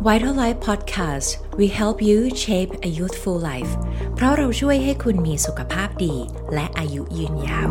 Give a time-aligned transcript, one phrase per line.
[0.00, 3.72] Vital Life Podcast we help you shape a youthful life
[4.14, 6.14] เพราะเราช่วยให้คุณมีสุขภาพดี
[6.54, 7.70] และอายุยืนยาว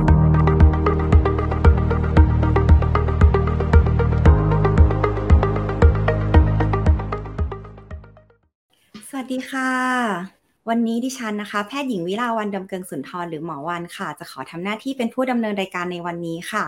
[9.09, 10.36] สวัสดีค่ะ
[10.69, 16.65] วันนี้ดิฉันนะคะ แพทย์หญิงวิลาวันดำเกิงสุนทรหรือหมอวันค่ะ จะขอทำหน้าที่เป็นผู้ดำเนินรายการในวันนี้ค่ะ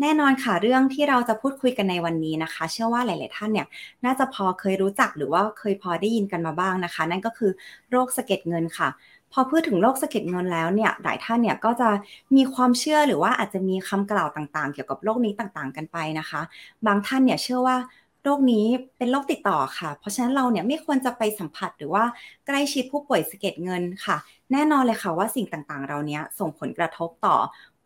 [0.00, 3.66] แน่นอนค่ะเรื่องที่เราจะพูดคุยกันในวันนี้นะคะ เชื่อว่าหลาย ๆ ท่านเนี่ย
[4.04, 7.50] น่าจะพอเคยรู้จักหรือว่าเคยพอได้ยินกันมาบ้างนะคะ นั่นก็คือ
[7.90, 8.88] โรคสะเก็ดเงินค่ะ
[9.32, 11.88] พอพูดถึงโรคสะเก็ดเงินแล้วเนี่ยหลายท่านเนี่ยก็จะ
[12.36, 16.40] มีความเชื่อหรือว่าอาจจะมีคำกล่าวต่างๆ เกี่ยวกับโรคนี้ต่างๆ กันไปนะคะ
[16.86, 17.76] บางท่านเนี่ยเชื่อว่า
[18.24, 18.66] โรคนี้
[18.98, 22.04] เป็นโรคติดต่อค่ะ เพราะฉะนั้นเราเนี่ยไม่ควรจะไปสัมผัสหรือว่า
[22.46, 24.16] ใกล้ชิดผู้ป่วยสะเก็ดเงินค่ะ
[24.52, 27.36] แน่นอนเลยค่ะว่าสิ่งต่างๆ เราเนี้ยส่งผลกระทบต่อ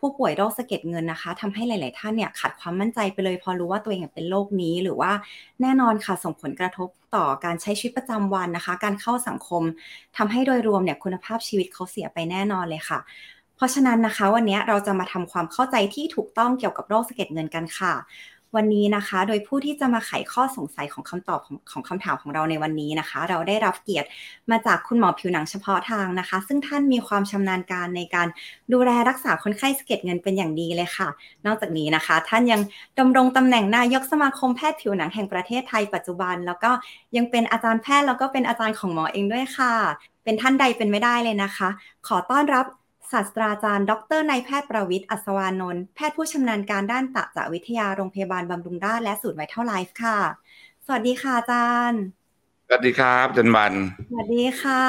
[0.00, 5.12] ผู้ป่วยโรคสะเก็ดเงินนะคะทำให้หลาย ๆ ท่านเนี่ยขาดความมั่นใจไปเลยพอรู้ว่าตัวเองเป็นโรคนี้หรือว่า
[5.62, 9.62] แน่นอนค่ะส่งผลกระทบต่อการใช้ชีวิตประจำวันนะคะ การเข้าสังคม
[10.16, 12.98] ทำให้โดยรวมเนี่ยคุณภาพชีวิตเขาเสียไปแน่นอนเลยค่ะ
[13.56, 17.92] เพราะฉะนั้นนะคะ วันนี้เราจะมาทำความเข้าใจที่ถูกต้องเกี่ยวกับโรคสะเก็ดเงินกันค่ะ
[18.54, 24.08] วันนี้นะคะ โดยผู้ที่จะมาไขข้อสงสัยของคำตอบของของคำถามของเราในวันนี้นะคะ เราได้รับเกียรติ
[24.50, 28.28] มาจากคุณหมอผิวหนังเฉพาะทางนะคะ ซึ่งท่านมีความชำนาญการในการ
[28.72, 31.08] ดูแลรักษาคนไข้สะเก็ดเงินเป็นอย่างดีเลยค่ะ
[31.46, 32.60] นอกจากนี้นะคะ ท่านยัง
[32.98, 36.70] ดำรงตำแหน่งนายกสมาคมแพทย์ผิวหนังแห่งประเทศไทยปัจจุบัน แล้วก็
[37.16, 39.74] ยังเป็นอาจารย์แพทย์แล้วก็เป็นอาจารย์ของหมอเองด้วยค่ะ
[40.24, 41.68] เป็นท่านใดเป็นไม่ได้เลยนะคะ
[42.06, 42.66] ขอต้อนรับ
[43.12, 50.18] ศาสตราจารย์ ดรนายแพทย์ประวิตร อัศวานนท์แพทย์ผู้ชำนาญการด้านตจวิทยาโรงพยาบาลบำรุงราษฎร์และศูนย์ VitalLife ค่ะ
[50.86, 51.58] สวัสดีค่ะอาจา
[51.90, 52.00] รย์
[52.68, 53.72] สวัสดีครับจันวัน
[54.10, 54.84] สวัสดีค่ะ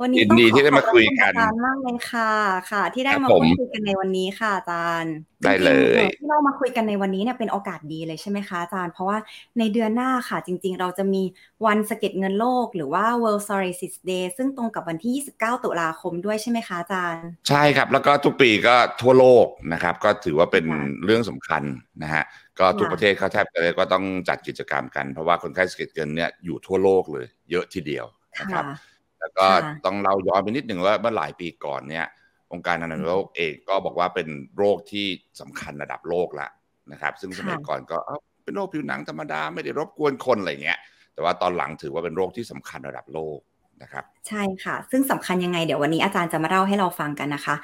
[0.00, 2.32] วันนี้ยินต้องดีขอที่ได้มาขอบคุยณกันอาจารย์มากเลยค่ะ
[2.70, 9.18] ค่ะ ที่ได้ครับมาผมพูดคุยกันในวันนี้ค่ะอาจารย์ ได้เลยจริงๆที่เรามาคุยกันในวันนี้เนี่ยเป็นโอกาสดีเลยใช่ไหมคะอาจารย์ เพราะว่า
[9.58, 11.22] ในเดือนหน้าค่ะ จริง ๆ เราจะมี
[11.66, 21.62] วันสะเก็ดเงินโลกหรือว่า World Psoriasis Day ซึ่งตรงกับวันที่ 29 ตุลาคมด้วยใช่ไหมคะอาจารย์ ใช่ครับ แล้วก็ทุกปีก็ทั่วโลกนะครับ ก็ถือว่าเป็นค่ะเรื่องสำคัญ
[22.02, 22.24] นะฮะ
[22.58, 28.06] ก็ทุกค่ะประเทศเขาแทบจะเลยก็ต้องจัดกิจกรรมกัน เพราะว่าคนไข้สะเก็ดเงินเนี่ยอยู่ทั่วโลกเลย เยอะทีเดียว
[28.40, 28.76] นะครับค่ะ
[29.20, 32.06] แล้วก็ค่ะต้องเล่าย้อนไปนิดหนึ่งว่าเมื่อหลายปีก่อนเนี่ย
[32.52, 35.06] องค์การอนามัยโลกเองก็บอกว่าเป็นโรคที่
[35.40, 36.48] สำคัญระดับโลกละ
[36.92, 40.78] นะครับ ซึ่งสมัยค่ะก่อนก็เอ้าเป็นโรคผิวหนังธรรมดาไม่ได้รบกวนคนอะไรเงี้ย
[41.14, 43.38] แต่ว่าตอนหลังถือว่าเป็นโรคที่สำคัญระดับโลก
[43.84, 47.54] นะครับใช่ค่ะ ซึ่งสำคัญยังไงเดี๋ยววันนี้อาจารย์จะมาเล่าให้เราฟังกันนะคะ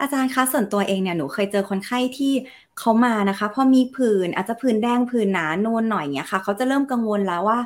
[0.00, 2.32] อาจารย์คะส่วนตัวเองเนี่ยหนูเคยเจอคนไข้ที่
[2.78, 7.60] เขามานะคะพอมีผื่นอาจจะผื่นแดงผื่นหนานูนหน่อยเงี้ยค่ะเขาจะเริ่มกังวลแล้วว่า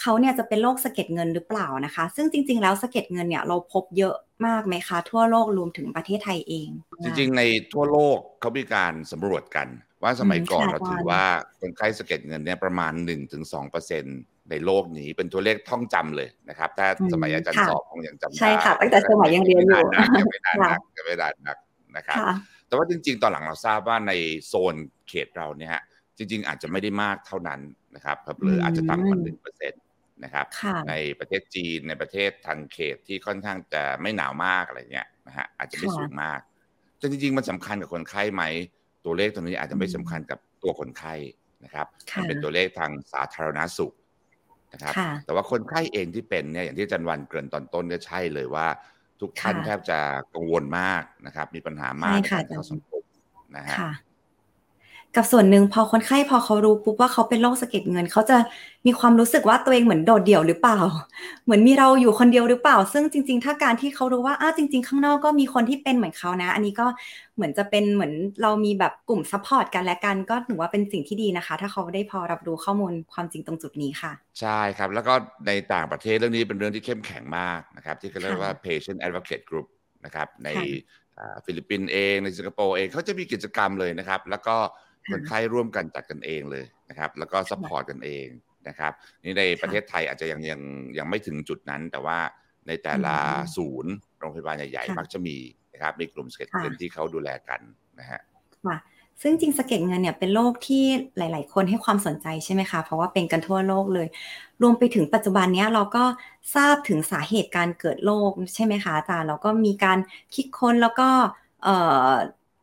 [0.00, 4.14] เขาเนี่ยจะเป็นโรคสะเก็ดเงินหรือเปล่านะคะ ซึ่งจริง ๆ แล้วสะเก็ดเงินเนี่ยเราพบเยอะ
[4.46, 6.68] มากไหมคะ ทั่วโลกรวมถึงประเทศไทยเอง
[7.02, 7.42] จริง ๆ ใน
[7.72, 9.68] ทั่วโลกเขามีการสำรวจกัน
[10.02, 11.24] ว่าสมัยก่อนอืมค่ะเราถือว่า
[11.60, 19.82] คนไข้สะเก็ดเงินเนี่ยประมาณ 1-2% ในโลกนี้เป็นตัวเลขท่องจำเลยนะครับ ถ้าอืมสมัยอาจารย์ค่ะสอบคงยังจำได้ใช่ค่ะตั้งแต่สมัยยังเรียนอยู่
[20.18, 21.56] ยังไม่นานนักยังไม่นานนัก
[21.96, 22.32] นะครับค่ะ
[22.66, 24.12] แต่ว่าจริง ๆ ตอนหลังเราทราบว่าใน
[24.46, 24.74] โซน
[25.08, 25.82] เขตเราเนี่ยฮะ
[26.16, 27.60] จริง ๆ อาจจะไม่ได้มากเท่านั้น
[27.94, 29.82] นะครับหรืออาจจะต่ำกว่าอืมหนึ่งเปอร์เซ็นต์
[30.24, 36.40] นะครับค่ะในประเทศจีนในประเทศทางเขตที่ค่อนข้างจะไม่หนาวมากอะไรเงี้ยนะฮะอาจจะไม่ค่ะสูงมาก
[36.98, 38.42] แต่จริง ๆ มันสำคัญกับคนไข้ไหม
[39.04, 41.14] ตัวเลขตรงนี้อาจจะไม่อืมสำคัญกับตัวคนไข้
[41.64, 43.94] นะครับค่ะมัเป็นตัวเลขทางสาธารณสุข
[44.74, 48.66] นะครับค่ะแต่ว่าคนไข้เองที่เป็นเนี่ยอย่างที่อาจันวันเกริ่นตอนต้นก็ใช่เลยว่า
[49.20, 49.98] ทุกท่านค่ะแทบจะ
[50.34, 53.02] กังวลมากนะครับ มีปัญหามากใช่ในค่ะการเข้าสังคม
[53.56, 53.92] นะฮะค่ะ
[55.16, 58.36] กับส่วนหนึ่งพอคนไข้พอเขารู้ปุ๊บว่าเขาเป็นโรคสะเก็ดเงิน เขาจะ
[58.86, 60.78] มีความรู้สึกว่าตัวเองเหมือนโดดเดี่ยวหรือเปล่า
[61.44, 66.86] เหมือนมีเราอยู่คนเดียวหรือเปล่า ซึ่งจริง ๆ ถ้าการที่เขารู้ว่าอ้าวจริง ๆ ข้างนอกก็มีคนที่เป็นเหมือนเขานะ อันนี้ก็
[67.36, 75.14] เหมือนจะเป็นเหมือนเรามีแบบกลุ่ม support กันและกันก็ถือว่าเป็นสิ่งที่ดีนะคะ ถ้าเขาได้พอรับรู้ข้อมูลความจริงตรงจุดนี้ค่ะ ใช่ครับ แล้วก็
[75.46, 79.66] ในต่างประเทศเรื่องนี้เป็นเรื่องที่เข้มแข็งมากนะครับที่เขาเรียกค่ะว่า patient advocate group
[80.04, 80.66] นะครับในค่ะ
[81.18, 84.56] อ่าฟิลิปปินส์เองในสิงคโปร์เองเขาจะมีกิจกรรมเลยนะครับ แล้วก็
[85.06, 88.26] ค่ะคนไข้ร่วมกันจัดกันเองเลยนะครับ แล้วก็ support กันเอง
[88.68, 88.92] นะครับ
[89.24, 90.60] นี่ในประเทศไทยอาจจะยังยัง
[90.98, 92.18] ยังไม่ถึงจุดนั้น แต่ว่า
[92.68, 95.36] ในแต่ละอืมศูนย์โรงพยาบาลใหญ่ค่ะๆมักจะมี
[95.72, 97.60] นะครับมีกลุ่มสะเก็ดค่ะเงินที่เขาดูแลกัน
[97.98, 98.20] นะฮะ
[98.66, 98.76] ค่ะ
[99.22, 100.84] ซึ่งจริงสะเก็ดเงินเนี่ยเป็นโรคที่
[101.16, 104.08] หลาย ๆ คนให้ความสนใจใช่ไหมคะ เพราะว่าเป็นกันทั่วโลกเลย
[104.62, 106.04] รวมไปถึงปัจจุบันเนี้ยเราก็
[106.54, 109.98] ทราบถึงสาเหตุการเกิดโรคใช่ไหมคะอาจารย์แล้วก็มีการ
[110.34, 111.08] คิดค้นแล้วก็
[111.62, 111.76] เอ่
[112.08, 112.12] อ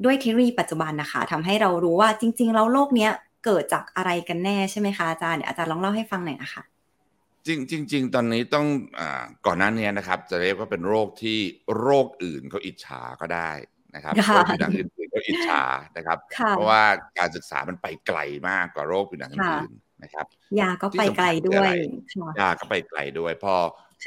[0.03, 3.11] ด้วยเทคโนโลยีปัจจุบันนะคะทำให้เรารู้ว่าจริง ๆ แล้วโรคเนี้ย
[3.45, 6.63] เกิดจากอะไรกันแน่ใช่ไหมคะอาจารย์เดี๋ยวอาจารย์ลองเล่าให้ฟังหน่อยนะคะ
[7.47, 8.67] จริงจริงๆตอนนี้ต้อง
[8.99, 11.39] อาก่อนหน้านี้นะครับ จะเรียกว่าเป็นโรคที่
[11.79, 13.51] โรคอื่นเขาอิจฉาก็ได้
[13.95, 15.63] นะครับค่ะโรคผิวหนังอื่นๆก็อิจฉา
[15.97, 16.83] นะครับค่ะเพราะว่า
[17.19, 18.19] การศึกษามันไปไกล
[18.49, 20.25] มากกว่าโรคผิวหนังค่ะอื่นๆนะครับ
[20.59, 21.73] ยาก็ไปไกลด้วย
[22.39, 23.55] ยาก็ไปไกลด้วย พอ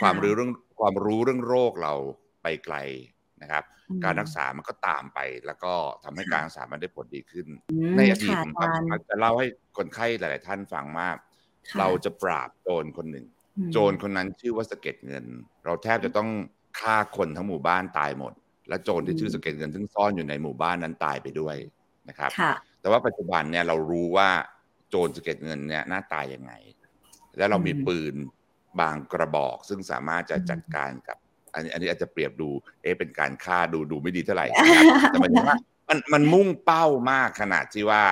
[0.01, 0.51] ความรู้เรื่อง
[0.81, 1.95] ความรู้เรื่องโรคเรา
[2.43, 2.77] ไปไกล
[3.43, 3.65] นะครับ
[4.05, 5.73] การรักษามันก็ตามไป แล้วก็
[6.05, 7.47] ทำให้การรักษามันได้ผลดีขึ้น
[7.97, 8.53] ในอดีตผม
[9.09, 9.47] จะเล่าให้
[9.77, 11.17] คนไข้หลาย ๆ ท่านฟังมาก
[11.79, 13.27] เราจะปราบโจรคนหนึ่ง
[13.73, 15.25] โจรคนนั้นชื่อว่าสเก็ตเงิน
[15.65, 16.29] เราแทบจะต้อง
[16.81, 18.33] ฆ่าคนทั้งหมู่บ้านตายหมด
[18.69, 21.57] และโจรที่ชื่อสเก็ตเงินซึ่งซ่อนอยู่ในหมู่บ้านนั้นตายไปด้วย
[22.09, 22.31] นะครับ
[22.81, 24.29] แต่ว่าปัจจุบันเนี่ยเรารู้ว่า
[24.89, 26.53] โจรสเก็ตเงินเนี่ยหน้าตายยังไง
[27.37, 28.15] แล้วเรามีปืน
[28.81, 31.19] บางกระบอกซึ่งสามารถจะจัดการกับ
[31.55, 32.51] อันนี้อันนี้อาจจะเปรียบดู
[32.83, 34.47] เอ๊ะเป็นการฆ่าดูดูไม่ดีเท่าไหร่
[35.11, 35.57] แต่มันว่า
[35.89, 38.05] มันมันมุ่งเป้ามากขนาดที่ว่า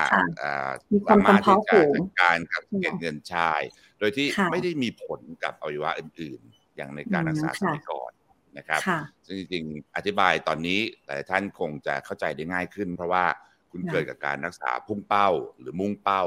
[1.10, 3.60] สามารถที่จะจัดการกับเก็บเงินชาย
[3.98, 8.10] โดยที่ไม่ได้มีผลกับอวัยวะอื่น ๆ อย่างในการรักษาสมัยก่อน
[8.58, 8.80] นะครับ
[9.26, 13.24] ซึ่งจริงๆอธิบายตอนนี้แต่ท่านคงจะเข้าใจได้ง่ายขึ้น เพราะว่า
[13.70, 15.28] คุณเกิดกับการรักษาพุ่งเป้า
[15.60, 16.24] หรือมุ่งเป้า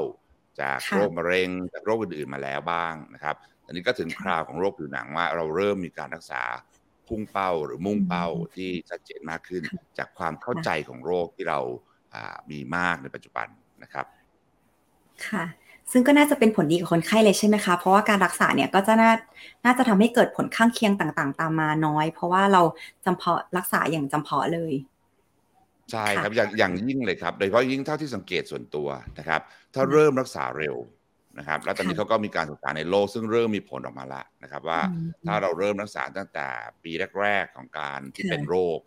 [0.62, 3.36] จากโรคมะเร็งจากโรคอื่นๆมาแล้วบ้างนะครับ
[3.66, 6.42] อันนี้ก็ถึงคราวของโรคผิวหนังว่าเราเริ่มมีการรักษา
[7.10, 9.64] พุ่งเป้าหรือมุ่งเป้าที่ชัดเจนมากขึ้น
[9.98, 11.60] จากความเข้าใจของโรคที่เรา
[12.52, 13.48] มีมากในปัจจุบัน
[13.84, 14.06] นะครับ
[15.28, 15.46] ค่ะ
[15.92, 19.12] ซึ่งก็น่าจะเป็นผลดีกับคนไข้เลยใช่ไหมคะ เพราะว่าการรักษาเนี่ยก็จะน่า
[19.66, 22.62] น่าจะทำให้เกิดผลข้างเคียงต่างๆ ตามมาน้อย เพราะว่าเรา
[23.06, 24.74] จำเพาะรักษาอย่างจำเพาะเลย
[25.92, 28.88] ใช่ครับ อย่างอย่างยิ่งเลยครับ โดยเฉพาะยิ่งเท่าที่สังเกตส่วนตัว
[29.20, 29.42] นะครับ
[29.74, 30.76] ถ้าเริ่มรักษาเร็ว
[31.38, 34.82] นะครับ แล้วตอนนี้เขาก็มีการศึกษาในโลกซึ่งเริ่มมีผลออกมาแล้วนะครับ ว่า
[35.26, 36.48] ถ้าเราเริ่มรักษาตั้งแต่
[36.84, 36.92] ปี
[37.22, 38.80] แรก ๆ ของการที่เป็นโรค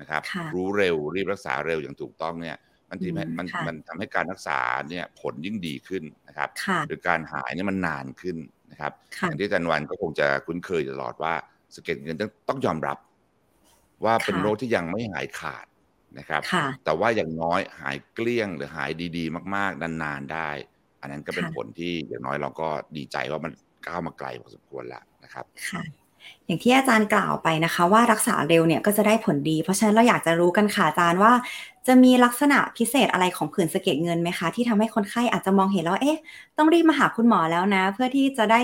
[0.00, 0.22] นะครับ
[0.54, 2.56] รู้เร็วรีบรักษาเร็วอย่างถูกต้องเนี่ย
[2.88, 4.60] มันทีมันมันทำให้การรักษา
[4.90, 6.50] เนี่ยผลยิ่งดีขึ้นนะครับ
[6.86, 8.36] หรือการหายเนี่ยมันนานขึ้น
[8.70, 8.92] นะครับ
[9.24, 11.34] อย่างที่อาจารย์วันก็คงจะคุ้นเคยตลอดว่า
[11.74, 12.98] สเก็ตเงินต้องต้องยอมรับ
[14.04, 15.66] ว่าเป็นโรคที่ยังไม่หายขาด
[16.18, 16.42] นะครับ
[16.84, 20.50] แต่ว่าอย่างน้อยหายเกลี้ยงหรือหายดี ๆ มาก ๆ นาน ๆ ได้
[21.06, 23.52] อันนั้นก็เป็นผลที่อย่างน้อยเราก็ดีใจว่ามัน
[23.86, 25.82] ก้าวมาไกลพอสมควรแล้วนะครับค่ะ
[26.46, 31.32] อย่างที่อาจารย์กล่าวไปนะคะ ว่ารักษาเร็วเนี่ยก็จะได้ผลดี เพราะฉะนั้นเราอยากจะรู้กันค่ะอาจารย์ว่า
[31.86, 36.18] จะมีลักษณะพิเศษอะไรของผื่นสะเก็ดเงินไหมคะ ที่ทำให้คนไข้อาจจะมองเห็นแล้วเอ๊ะ
[36.58, 38.60] ต้องรีบมาหาคุณหมอแล้วนะ เพื่อที่จะได้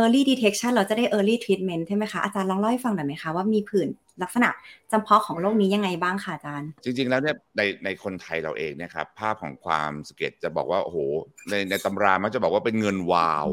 [0.00, 3.88] early detection เราจะได้ early treatment ใช่ไหมคะอาจารย์ลองเล่าให้ฟังหน่อยไหมคะว่ามีผื่น
[4.22, 4.48] ลักษณะ
[4.92, 10.98] จำเพาะของโรคนี้ยังไงบ้างค่ะอาจารย์ จริง ๆ แล้วเนี่ยในในคนไทยเราเองเนี่ยครับภาพของความสเก็ตจะบอกว่าโอ้โห
[11.50, 13.48] ในในตำรามันจะบอกว่าเป็นเงินวาว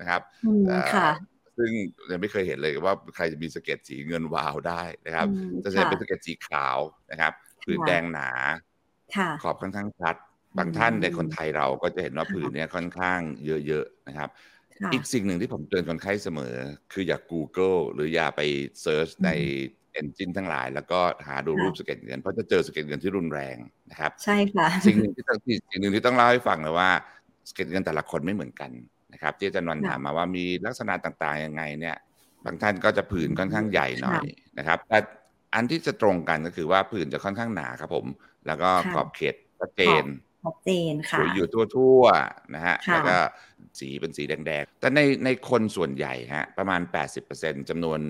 [0.00, 0.22] นะครับ
[0.94, 1.08] ค่ะ
[1.58, 1.70] ซึ่ง
[2.10, 5.26] ยังไม่เคยเห็นเลยว่าใครจะมีสะเก็ดสีเงินวาวได้นะครับ
[5.64, 6.78] จะใช้เป็นสะเก็ดสีขาว
[7.10, 7.32] นะครับ
[7.64, 8.30] ผื่นแดงหนา
[9.42, 10.16] ขอบค่อนข้างชัด
[10.58, 13.20] บางท่านในคนไทยเราก็จะเห็นว่าผื่นนี้ค่อนข้าง
[13.66, 14.30] เยอะๆนะครับ
[14.92, 16.54] อีกสิ่งหนึ่งที่ผมเตือนคนไข้เสมอ
[16.92, 18.40] คืออย่า Google หรืออย่าไป
[18.82, 19.30] search ใน
[19.98, 23.56] engine ทั้งหลาย แล้วก็หาดูรูปสะเก็ดเงินเพราะจะเจอสะเก็ดเงินที่รุนแรง
[23.90, 25.38] นะครับ ใช่ค่ะสิ่งหนึ่งที่ต้อง
[25.70, 26.90] สิ่งหนึ่งที่ต้องเล่าให้ฟังเลยว่า
[27.50, 28.70] สเก็ตเงินแต่ละคนไม่เหมือนกัน
[29.12, 31.96] นะครับ ที่อาจารย์วันถามมาว่ามีลักษณะต่างๆยังไงเนี่ย
[32.44, 34.24] บางท่านก็จะผื่นค่อนข้างใหญ่หน่อย
[34.58, 34.98] นะครับแต่
[35.54, 38.06] อันที่จะตรงกันก็คือว่าผื่นจะค่อนข้างหนาครับผม
[38.46, 40.04] แล้วก็ขอบเขตชัดเจน
[40.44, 43.16] ชัดเจนค่ะอยู่ทั่วๆนะฮะแล้วก็
[43.78, 46.80] สีเป็นสีแดงๆ แต่ในในคนส่วนใหญ่ฮะประมาณ
[47.24, 48.00] 80%จำนวน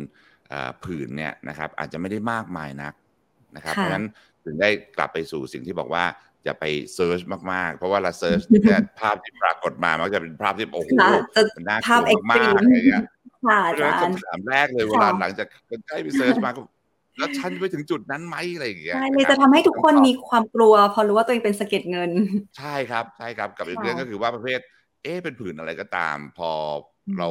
[0.85, 2.95] ผื่นเนี่ยนะครับอาจจะไม่ได้มากมายนัก
[3.57, 4.07] นะครับเพราะฉะนั้น
[4.45, 6.05] ถึงได้กลับไปสู่สิ่งที่บอกว่า
[6.45, 6.65] อย่าไป
[6.95, 7.21] search
[7.53, 10.91] มาก ๆ เพราะว่าเรา search เนี่ยภาพที่ปรากฏมามันจะเป็นภาพที่โอ้โห
[11.57, 13.05] มันน่ากลัวมากอะไรเงี้ย
[13.47, 16.51] ค่ะอาจารย์คำถามแรกเลยเวลาหลังจากคนไข้ไป search มา
[17.19, 22.11] แล้วฉันไปถึงจุดนั้นไหมอะไรอย่างเงี้ยใช่เลยจะทำให้ทุกคนมีความกลัว พอรู้ว่าตัวเองเป็นสะเก็ดเงิน
[22.59, 24.61] ใช่ครับใช่ครับกับอีกเรื่องก็คือว่าประเภท
[25.03, 26.51] เอ๊เป็นผื่นอะไรก็ตาม พอ
[27.19, 27.29] เรา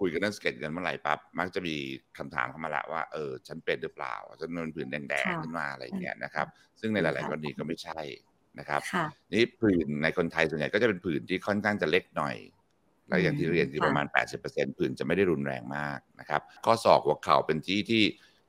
[0.00, 1.76] คุยกันเรื่องสะเก็ดเงินเมื่อไหร่ปั๊บมักจะมี
[2.18, 6.46] คำถามเข้ามาละว่าเออฉันเป็นหรือเปล่าฉันนผื่นแดงๆขึ้นมาอะไรเงี้ยนะครับ
[6.80, 8.00] ซึ่งในหลาย ๆ กรณีก็ไม่ใช่
[8.58, 8.80] นะครับ
[9.32, 12.36] นี่ผื่นในคนไทยส่วนใหญ่ก็จะเป็นผื่นที่ค่อนข้างจะเล็กหน่อย
[13.08, 14.06] และอย่างที่เรียนคือประมาณ
[14.42, 18.02] 80%ผื่นจะไม่ได้รุนแรงมากนะครับ ข้อศอกหัวเข่าเป็นที่ที่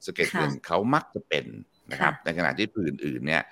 [0.06, 1.46] สเก็ตเงินเขามักจะเป็น
[1.91, 3.44] นะครับ ในขณะที่ผื่นอื่นเนี่ย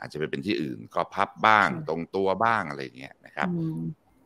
[0.00, 3.48] อาจจะไปเป็นที่อื่นก็พับบ้างตรงตัวบ้างอะไรเงี้ยนะครับ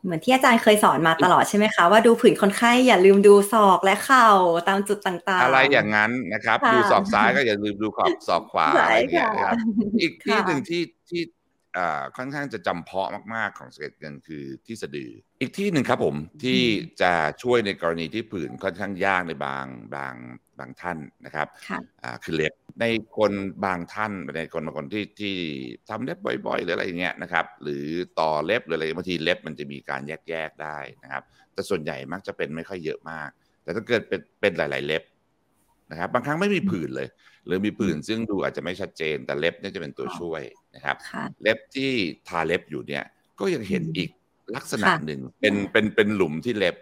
[0.04, 4.28] เหมือนที่อาจารย์เคยสอนมาตลอดใช่ไหมคะ ว่าดูผื่นคนไข้อย่าลืมดูศอกและเข่า
[4.68, 9.56] ตามจุดต่างๆ อะไรอย่างนั้นนะครับ ดูศอกซ้ายก็อย่าลืมดูขอบศอกขวาอะไรเงี้ยนะครับ
[10.00, 11.22] อีกที่หนึ่งที่ที่
[12.16, 16.60] ค่อนข้างจะจำเพาะมาก ๆ ของสเก็ตเงินคือที่สะดือ อีกที่หนึ่งครับผมที่
[17.02, 17.12] จะ
[17.42, 20.14] ช่วยในกรณีที่ผื่นค่อนข้างยากในบางบาง
[20.58, 21.48] บางท่านนะครับ
[22.24, 23.32] คือเล็บในคน
[23.64, 25.34] บางท่านในคนบางคนที่ที่
[25.88, 27.84] ทำเล็บบ่อยๆ หรืออะไรเงี้ยนะครับ หรือ
[28.20, 33.30] ต่อเล็บหรืออะไรบางทีเล็บมันจะมีการแยกๆได้นะครับ แต่ส่วนใหญ่มักจะเป็นไม่ค่อยเยอะมาก
[33.62, 35.02] แต่ถ้าเกิดเป็นเป็นหลาย ๆ เล็บ
[35.90, 37.08] นะครับบางครั้งไม่มีผื่นเลย
[37.46, 40.42] หรือมีผื่นซึ่งดูอาจจะไม่ชัดเจน แต่เล็บเนี่ยจะเป็นตัวช่วย
[40.74, 40.96] นะครับ
[41.42, 41.90] เล็บที่
[42.28, 43.04] ทาเล็บอยู่เนี่ย
[43.40, 44.10] ก็ยังเห็นอีก
[44.56, 46.76] ลักษณะหนึ่งเป็นเป็นเป็นหลุมที่เล็บ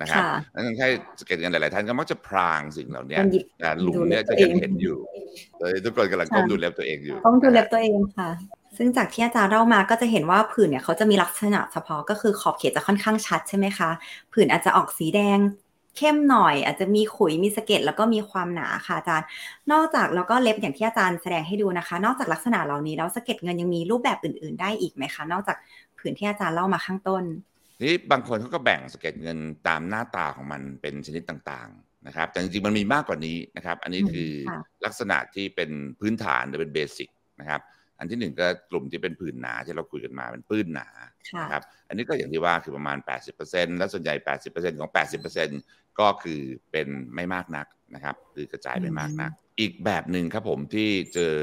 [0.00, 3.18] นะครับแล้วคนไข้สเก็ตกันหลาย ๆ ท่านก็มักจะพรางสิ่งเหล่านี้
[3.82, 4.96] หลุมเนี้ยจะยังเห็นอยู่
[5.58, 8.30] เลยทุกคนกำลังก้มดูเล็บตัวเองอยู่ต้องดูเล็บตัวเองค่ะ
[8.76, 13.90] ซึ่งจากที่อาจารย์เล่ามาก็จะเห็นว่าผื่นเนี่ยเขาจะมีลักษณะเฉพาะก็คือขอบเขตจะค่อนข้างชัดใช่ไหมคะ
[14.32, 15.38] ผื่นอาจจะออกสีแดง
[15.96, 19.26] เข้มหน่อย อาจจะมีขุยมีสะเก็ดแล้วก็มีความหนาค่ะอาจารย์
[19.72, 25.56] นอกจากแล้วก็เล็บอย่างที่อาจารย์แสดงให้ดูนะคะ นอกจากลักษณะเหล่านี้แล้วสะเก็ดเงินยังมีรูปแบบอื่น ๆ ได้อีกไหมคะ นอกจาก
[25.98, 27.24] ผืนที่อาจารย์เล่ามาข้างต้น
[27.82, 34.30] นี่บางคนเขาก็แบ่งสะเก็ดเงินตามหน้าตาของมันเป็นชนิดต่างๆนะครับ แต่จริงๆมันมีมากกว่านี้นะครับ อันนี้คือ
[34.84, 35.70] ลักษณะที่เป็น
[36.00, 37.08] พื้นฐานหรือเป็นเบสิก
[37.40, 37.60] นะครับ
[37.98, 40.88] อันที่หนึ่งก็กลุ่มที่เป็นผืนหนาที่เราคุยกันมาเป็นปื้นหนา
[41.42, 42.98] นะครับอันนี้ก็อย่างที่ว่าคือประมาณ
[43.38, 44.14] 80%แล้วส่วนใหญ่
[44.48, 51.34] 80%ของ 80% ก็คือเป็นไม่มากนักนะครับ คือกระจายไม่มากนัก อีกแบบหนึ่งครับผมที่เจอ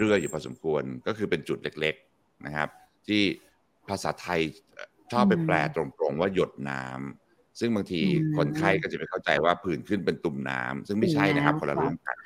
[0.00, 2.68] เรื่อยๆอยู่พอสมควรก็คือเป็นจุดเล็กๆนะครับ
[3.08, 3.22] ที่
[3.88, 4.40] ภาษาไทย
[5.12, 8.00] ชอบไปแปลตรงๆว่าหยดน้ำซึ่งบางที
[8.36, 12.16] คนไข้ก็จะไปเข้าใจว่าผื่นขึ้นเป็นตุ่มน้ำซึ่งไม่ใช่นะครับคนละเรื่องกัน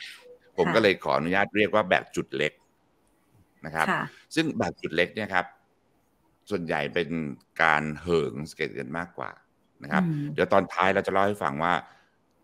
[0.56, 2.52] ผมก็เลยขออนุญาตเรียกว่าแบบจุดเล็ก
[3.66, 3.86] นะครับ
[4.34, 5.46] ซึ่งแบบจุดเล็กเนี่ยครับ
[6.50, 7.08] ส่วนใหญ่เป็น
[7.62, 9.30] การเหิงสเก็ตกันมากกว่า
[9.82, 10.02] นะครับ
[10.34, 11.72] เดี๋ยวตอนท้ายเราจะเล่าให้ฟังว่า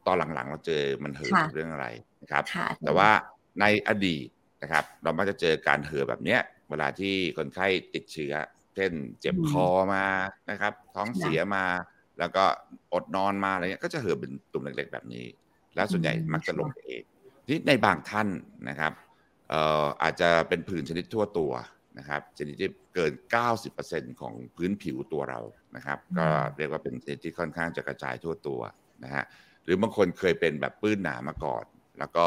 [0.06, 1.86] ตอนหลังๆ เราเจอมันเหิงเรื่องอะไร
[2.22, 2.44] นะครับ
[2.84, 3.10] แต่ว่า
[3.60, 4.26] ในอดีต
[4.62, 6.40] นะครับ เรามักจะเจอการเห่อแบบเนี้ย
[6.70, 8.32] เวลาที่คนไข้ติดเชื้อ
[8.74, 10.04] เช่นเจ็บคอมา
[10.50, 11.64] นะครับ ท้องเสียมา
[12.18, 12.44] แล้วก็
[12.94, 15.24] อดนอนมาอะไรเงี้ยก็จะเหือเป็นตุ่มเล็กๆ แบบนี้
[15.74, 17.02] แล้วส่วนใหญ่มักจะลงเอง
[17.46, 18.28] ที่ในบางท่าน
[18.68, 18.92] นะครับ
[19.48, 21.52] เอ่ออาจจะเป็นผื่นชนิดทั่วตัว
[21.98, 23.12] นะครับชนิดที่เกิน
[23.66, 25.40] 90%ของพื้นผิวตัวเรา
[25.76, 28.60] นะครับก็เรียกว่าเป็นชนิดที่ค่อนข้างจะกระจายทั่วตัว
[29.04, 29.24] นะฮะ
[29.64, 31.64] หรือบางคนเคยเป็นแบบปื้นหนามาก่อน
[31.98, 32.26] แล้วก็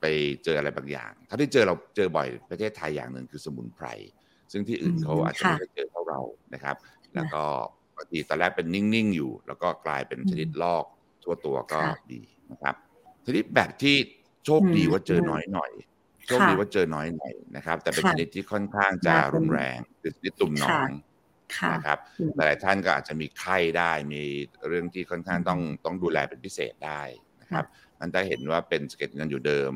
[0.00, 0.04] ไป
[0.44, 3.86] เจออะไรบางอย่างถ้าที่เจอเราเจอบ่อยประเทศไทยอย่างหนึ่งคือสมุนไพร
[4.52, 6.20] ซึ่งที่อื่นเขาอาจจะไม่ได้เจอเท่าเรา
[6.54, 6.76] นะครับ
[7.14, 7.44] แล้วก็
[7.92, 10.84] ปกติตอนแรกเป็นนิ่ง ๆ อยู่ แล้วก็กลายเป็นชนิดลอก
[11.24, 11.80] ทั่วตัวก็
[12.12, 12.74] ดีนะครับ
[13.24, 13.96] ทีนี้แบบที่
[14.44, 15.72] โชคดีว่าเจอน้อยหน่อย
[16.26, 20.88] โชคดีว่าเจอน้อยหน่อยนะครับ แต่เป็นชนิดที่ค่อนข้างจะรุนแรงคือชนิดตุ่มหนอง
[21.72, 21.98] นะครับ
[22.36, 24.22] หลายท่านก็อาจจะมีไข้ได้มี
[24.68, 27.02] เรื่องที่ค่อนข้างต้องต้องดูแลเป็นพิเศษได้
[27.40, 27.64] นะครับ
[28.00, 29.72] มันได้เห็นว่าเป็นสเก็ตเงินอยู่เดิม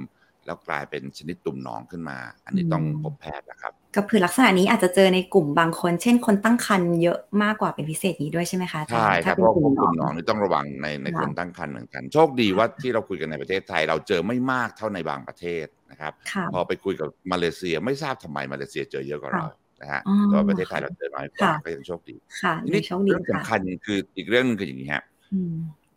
[0.47, 16.13] แล้วกลายเป็นชนิดตุ่มหนองขึ้นมา อันนี้ต้องพบแพทย์นะครับกับผื่นลักษณะนี้อาจจะเจอในกลุ่มบางคน เช่นคนตั้งครรภ์เยอะมากกว่าเป็นพิเศษนี้ด้วยใช่ไหมคะใช่ครับเพราะกลุ่มน้องนี่ต้องระวังในในคนตั้งครรภ์เหมือนกัน โชคดีว่าที่เราคุยกันในประเทศไทย เราเจอไม่มากเท่าในบางประเทศนะครับ
[16.53, 19.47] พอไปคุยกับมาเลเซียไม่ทราบทำไมมาเลเซียเจอเยอะกว่าเรา
[19.81, 22.17] นะฮะแต่ว่าประเทศไทยเราเจอน้อยกว่าก็ยังโชคดี
[22.65, 25.05] ทีนี้เรื่องสำคัญคืออีกเรื่องนึงคืออย่างนี้ครับ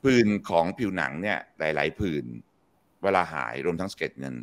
[0.04, 2.26] ผื่นของผิวหนังเนี่ยหลาย ๆ ผื่น
[3.04, 4.36] เวลาหายรวมทั้งสเก็ตเงิน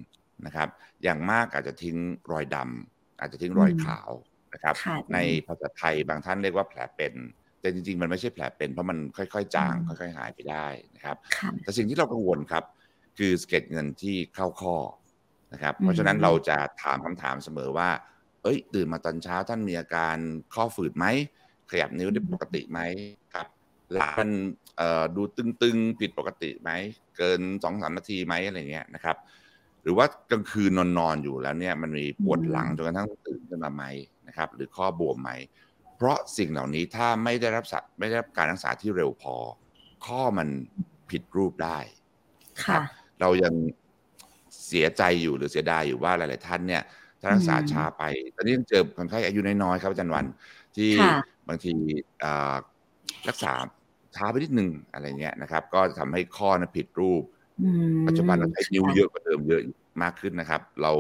[0.47, 0.69] นะครับ
[1.03, 1.97] อย่างมากอาจจะทิ้ง
[2.33, 4.11] รอยดำอาจจะทิ้งรอยขาว
[4.55, 4.75] นะครับ
[5.15, 7.15] ในภาษาไทยบางท่านเรียกว่าแผลเป็น
[7.61, 11.17] แต่จริง ๆ มันไม่ใช่แผลเป็นเพราะมันค่อย ๆ จาง ค่อย ๆ หายไปได้นะครับ
[11.63, 12.65] แต่สิ่งที่เรากังวลครับ
[13.19, 14.77] คือสเก็ตเงินที่เข้าข้อ
[15.53, 17.89] นะครับ เพราะฉะนั้นเราจะถามคำถามเสมอว่า
[18.43, 20.17] เอ้ย ตื่นมาตอนเช้าท่านมีอาการ
[20.55, 21.07] ข้อฝืดไหม
[21.71, 22.81] ขยับนิ้วได้ปกติไหม
[23.35, 23.47] ครับ
[23.93, 24.29] หลัง
[25.17, 26.71] ดูตึงๆผิดปกติไหม
[27.17, 29.17] เกินสองสามนาทีไหมอะไรเงี้ยนะครับ
[29.83, 33.85] หรือว่ากลางคืนนอนๆอยู่แล้วเนี่ยมันมีปวดหลังจนกระทั่งตื่นขึ้นมาไหม
[34.29, 35.31] นะครับ หรือข้อบวมไหม
[35.97, 37.65] เพราะสิ่งเหล่านี้ถ้าไม่ได้รับ
[37.99, 39.37] ไม่ได้รับการรักษาที่เร็วพอ
[40.07, 40.49] ข้อมัน
[41.11, 41.79] ผิดรูปได้
[42.65, 42.83] ครับ
[43.21, 43.55] เรายัง
[44.67, 46.83] เสียใจอยู่หรือเสียดายอยู่ว่าหลาย ๆ ท่านเนี่ย
[47.21, 48.03] ถ้ารักษาช้าไป
[48.37, 50.27] ตอนนี้ยังเจอคนไข้อายุน้อยๆครับอาจารย์วัน
[50.77, 50.91] ที่
[51.49, 51.73] บางที
[53.29, 53.53] รักษา
[54.17, 57.23] ช้าไปนิดนึงอะไรเงี้ยนะครับ ก็ทำให้ข้อนะผิดรูป
[58.07, 59.63] ปัจจุบันเราใช้นิ้วเยอะกว่าเดิมเยอะ
[60.03, 60.93] มากขึ้นนะครับ เรา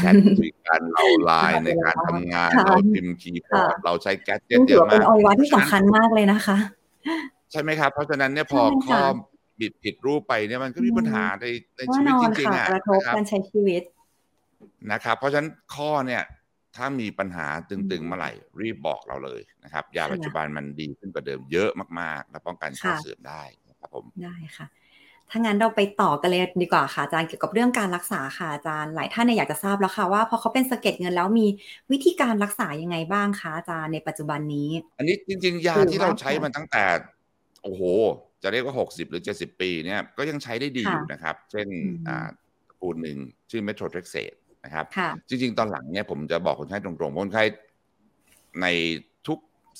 [0.00, 6.56] แชทคุยกันเราไลน์ในการทำงาน เราพิมพ์คีย์บอร์ดเราใช้แก๊สเจ็ตเยอะมากเป็นอวัยวะที่สำคัญมากเลยนะคะ
[7.52, 8.98] ใช่ไหมครับ เพราะฉะนั้นเนี่ยพอข้อ
[9.60, 13.82] บิดผิดรูปไปเนี่ยมันก็มีปัญหาในในชีวิตจริงๆอะกระทบการใช้ชีวิต
[14.92, 16.22] นะครับเพราะฉะนั้นข้อเนี่ย
[16.76, 24.66] ถ้ามีปัญหาตึงๆเมื่อไหร่รีบบอกเราเลยนะครับยาปัจจุบันมันดีขึ้นกว่าเดิมเยอะมากๆ และป้องกันข้อเสื่อมได้นะครับผมได้ค่ะ
[25.30, 31.46] ถ้างั้นเราไปต่อกันเลยดีกว่าค่ะอาจารย์เกี่ยวกับเรื่องการรักษาค่ะอาจารย์หลายท่านเนี่ยอยากจะทราบแล้วค่ะว่าพอเขาเป็นสะเก็ดเงินแล้วมี
[31.92, 36.84] วิธีการรักษายังไงบ้างคะอาจารย์ในปัจจุบันนี้ อันนี้จริง ๆ ยาที่เราใช้มันตั้งแต่
[37.62, 37.82] โอ้โห
[38.42, 41.68] จะเรียกว่า60หรือ70ปีเนี่ยก็ยังใช้ได้ดีอยู่นะครับ เช่น
[42.08, 42.28] อ่า
[42.68, 43.16] ตระกูลหนึ่ง
[43.50, 44.32] ชื่อ methotrexate
[44.64, 44.84] นะครับ
[45.28, 47.44] จริง ๆ ตอนหลังเนี่ยผมจะบอกคนไข้ตรงๆคนไข้
[48.62, 48.66] ใน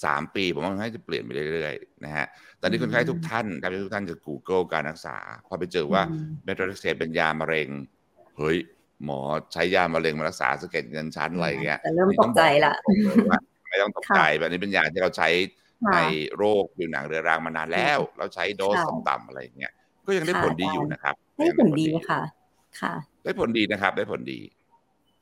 [0.05, 2.26] สามปี ผมว่าคนไข้จะเปลี่ยนไปเรื่อยๆนะฮะ
[2.61, 5.17] ตอนนี้คนไข้ทุกท่านครับทุกท่านจะ Google การรักษา
[5.49, 6.03] พอไปเจอว่า
[6.45, 7.69] methotrexate เป็นยามะเร็ง
[8.38, 8.57] เฮ้ย
[9.05, 9.21] หมอ
[9.53, 12.75] ใช้ยามะเร็งมารักษาสะเก็ดเงินฉันอะไรเงี้ยเริ่มตกใจละ
[13.69, 15.29] ไม่ต้องตกใจแบบนี้เป็นยาที่เราใช้
[15.95, 15.99] ใน
[16.37, 19.73] โรคผิวหนังเรื้อรังมานานแล้ว เราใช้โดสต่ำๆอะไรอย่างเงี้ย
[20.07, 22.21] ก็ยังได้ผลดีอยู่นะครับ ได้ผลดีค่ะ
[22.81, 24.41] ค่ะ ได้ผลดีนะครับ ได้ผลดี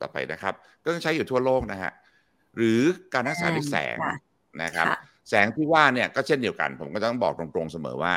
[0.03, 1.91] ต่อไปนะครับก็ต้องใช้อยู่ทั่วโลกนะฮะ
[2.57, 2.81] หรือ
[3.13, 3.97] การรักษาด้วยแสง
[4.63, 4.87] นะครับ
[5.29, 8.13] แสงที่ว่าเนี่ยก็เช่นเดียวกัน ผมก็ต้องบอกตรงๆเสมอว่า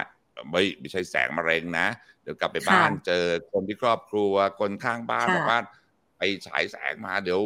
[0.50, 1.87] ไม่ไม่ใช่แสงมะเร็งนะ
[2.23, 5.61] เดี๋ยวกลับไปบ้านเจอคนที่ครอบครัวคนข้างบ้านบอกว่า
[6.19, 7.40] ไปฉายแสงมาเดี๋ยว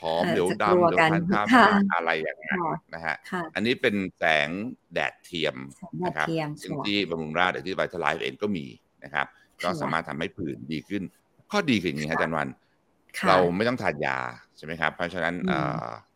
[0.00, 1.46] ผอมเดี๋ยวดำเดี๋ยวทานข้าว
[1.94, 2.56] อะไรอย่างเงี้ย
[2.94, 3.16] นะฮะ
[3.54, 4.48] อันนี้เป็นแสง
[4.92, 5.56] แดดเทียม
[6.04, 6.26] นะครับ
[6.62, 8.66] ซึ่งที่บำรุงราษฎร์หรือที่ VitalLife เองก็มี
[9.04, 9.26] นะครับ
[9.62, 11.02] ก็สามารถทำให้ผื่นดีขึ้น
[11.50, 12.48] ข้อดีคืออย่างนี้ครับอาจารย์วัน
[13.28, 14.18] เราไม่ต้องทานยา
[14.56, 15.34] ใช่ไหมครับ เพราะฉะนั้น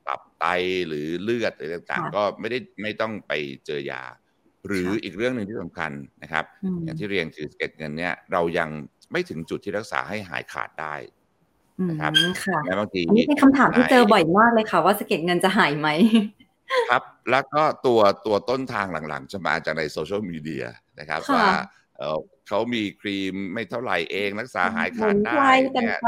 [0.07, 0.47] ตับไต
[0.89, 3.33] หรือเลือดหรือต่างๆ ก็ไม่ได้ไม่ต้องไป
[3.67, 4.03] เจอยา
[4.67, 6.45] หรืออีกเรื่องหนึ่งที่สำคัญนะครับ
[6.85, 8.69] อย่างที่เรียนคือสะเก็ดเงินเนี่ยเรายัง
[9.13, 10.95] ไม่ถึงจุดที่รักษาให้หายขาดได้
[11.91, 12.13] นะครับ
[12.65, 15.89] แม้บางทีอันนี้เป็นคำถามที่เจอบ่อยมากเลยค่ะ ว่าสเก็ตเงินจะหายไหม
[16.91, 20.65] ครับ แล้วก็ตัวตัวต้นทางหลังๆ จะมาจากในโซเชียลมีเดีย
[21.01, 21.47] นะครับว่า
[22.49, 25.35] เขามีครีมไม่เท่าไหร่เองรักษาหายขาดได้
[25.73, 26.01] เนี่ย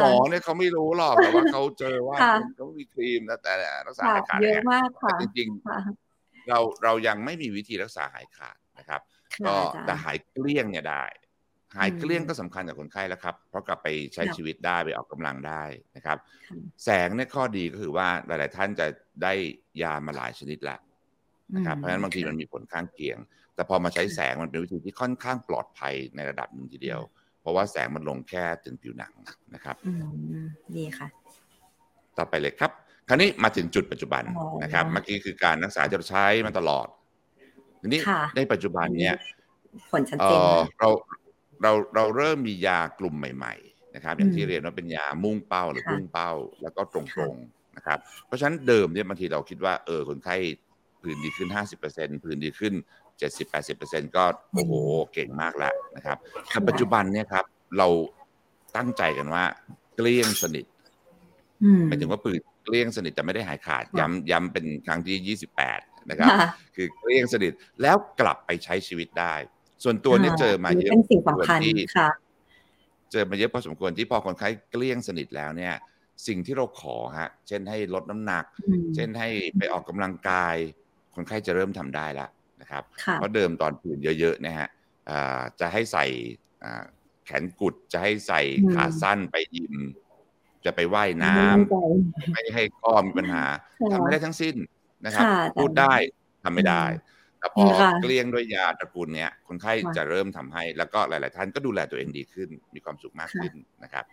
[0.00, 2.18] หมอเนี่ยเขาไม่รู้หรอกแต่ว่าเขาเจอว่า
[2.56, 3.52] เขามีครีมแต่
[3.86, 9.00] รักษาหายขาดเยอะมากค่ะจริงๆเราเรายังไม่มีวิธีรักษาหายขาดนะครับ
[9.46, 9.54] ก็
[9.86, 11.04] แต่หายเกลี้ยงเนี่ยได้
[11.76, 15.62] หายเกลี้ยงก็สำคัญกับคนไข้แล้วครับ เพราะกลับไปใช้ชีวิตได้ไปออกกำลังได้
[15.96, 16.18] นะครับ
[16.84, 18.86] แสงเนี่ยข้อดีก็คือว่าหลาย ๆ ท่านจะ
[19.22, 19.32] ได้
[19.82, 20.80] ยามาหลายชนิดแล้ว
[21.56, 23.18] นะครับเพราะฉะนั้นบางทีมันมีผลข้างเคียง
[23.54, 27.00] แต่พอมาใช้แสงมันเป็นวิธีที่ค่อนข้างปลอดภัยในระดับหนึ่งทีเดียว
[27.40, 29.12] เพราะว่าแสงมันลงแค่ถึงผิวหนัง
[29.54, 29.76] นะครับ
[30.76, 31.08] ดีค่ะ
[32.18, 32.70] ต่อไปเลยครับ
[33.08, 34.22] คราวนี้มาถึงจุดปัจจุบัน
[34.62, 36.86] นะครับ เมื่อกี้คือการรักษาที่เราใช้มาตลอด
[37.80, 38.00] ทีนี้
[38.36, 39.14] ในปัจจุบันเนี่ย
[39.92, 40.38] ผลชัดเจน
[40.80, 40.88] เรา
[41.62, 46.30] เราเราเริ่มมียากลุ่มใหม่ ๆ นะครับ อย่างที่เรียนว่าเป็นยามุ่งเป้าหรือพุ่งเป้า
[46.62, 47.00] แล้วก็ตร
[47.32, 50.36] งๆนะครับ เพราะฉะนั้นเดิมเนี่ยบางทีเราคิดว่าเออคนไข้
[51.02, 51.48] ผื่นดีขึ้น
[51.86, 52.74] 50%ผื่นดีขึ้น
[53.22, 54.72] 70-80%ก็โอ้โห
[55.12, 56.16] เก่งมากแล้วนะครับ
[56.48, 57.44] แต่ปัจจุบันเนี่ยครับ
[57.78, 57.88] เรา
[58.76, 59.44] ตั้งใจกันว่า
[59.96, 60.66] เกลี้ยงสนิท
[61.86, 66.30] หมายถึงว่าผื่นเกลี้ยงสนิทแต่ไม่ได้หายขาด ย้ำย้ำเป็นครั้งที่ 28 นะครับ
[66.76, 69.34] คือเกลี้ยงสนิทแล้วกลับไปใช้ชีวิตได้
[69.84, 71.60] ส่วนตัวเนี่ยเจอมาเยอะเป็นสิ่งสำคัญ
[71.96, 72.10] ค่ะ
[73.12, 75.74] เจอมาเยอะพอสมควรที่พอคนไข้เกลี้ยงสนิทแล้วเนี่ย
[76.26, 78.44] สิ่งที่เราขอฮะ เช่นให้ลดน้ำหนัก
[78.94, 80.56] เช่นให้ไปออกกำลังกาย
[81.14, 82.30] คนไข้จะเริ่มทำได้แล้ว
[82.64, 84.68] นะครับเพราะเดิมตอนผื่นเยอะๆนะฮะ
[85.60, 86.06] จะให้ใส่
[87.26, 88.40] แขนกุดจะให้ใส่
[88.74, 89.74] ขาสั้นไปยิม
[90.64, 93.44] จะไปไว่ายน้ำไม่ให้ข้อมีปัญหา
[93.92, 94.56] ทำไม่ได้ทั้งสิ้น
[95.04, 95.24] นะครับ
[95.56, 95.94] พูดได้
[96.44, 96.84] ทำไม่ได้
[97.38, 97.64] แต่พอ
[98.02, 104.04] เกลี้ยงด้วยยาตระกูลเนี้ยคนไข้จะเริ่มทำให้แล้วก็หลาย ๆ ท่านก็ดูแลตัวเองดีขึ้น มีความสุขมากขึ้นนะครับ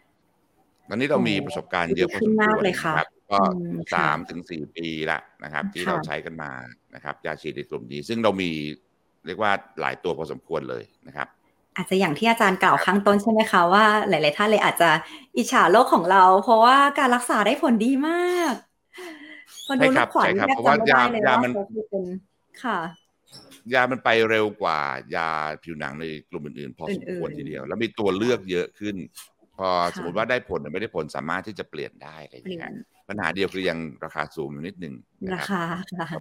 [0.91, 3.39] ตอนนี้เรามีประสบการณ์เยอะพอสมควรครับก็
[3.95, 6.51] สามถึงสี่ปีละนะครับ ที่เราใช้กันมา
[6.95, 8.51] นะครับยาฉีดในกลุ่มนี้ซึ่งเรามี
[9.25, 11.27] เรียกว่าหลายตัวพอสมควรเลยนะครับ
[11.75, 14.89] อาจจะอย่างที่อาจารย์กล่าวข้างต้นใช่ไหมคะว่า หลาย ๆ ท่านเลยอาจจะ
[15.37, 18.53] อิจฉาโลกของเรา เพราะว่าการรักษาได้ผลดีมาก
[19.65, 21.51] พอดูลูกขวัญนี่เพราะว่ายายามัน
[22.63, 22.79] ค่ะ
[23.73, 24.79] ยามันไปเร็วกว่า
[25.15, 25.29] ยา
[25.63, 28.95] ผิวหนังในกลุ่มอื่น ๆ พอสมควรทีเดียว แล้วมีตัวเลือกเยอะขึ้น
[29.30, 29.30] พ
[29.67, 32.73] อสมมติว่าได้ผลหรือไม่ได้ผลสามารถที่จะเปลี่ยนได้อะไรอย่างเงี้ย
[33.09, 34.93] ปัญหาเดียวคือยังราคาสูงนิดนึง
[35.33, 35.61] ราคา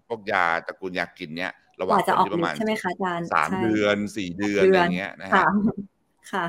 [0.08, 5.44] พวกยาตระกูลยากินเนี้ยระหว่างจะออกประมาณใช่ไหมคะอาจารย์สามเดือนสี่เดือนอะไรเงี้ยนะฮะ
[6.32, 6.46] ค่ะ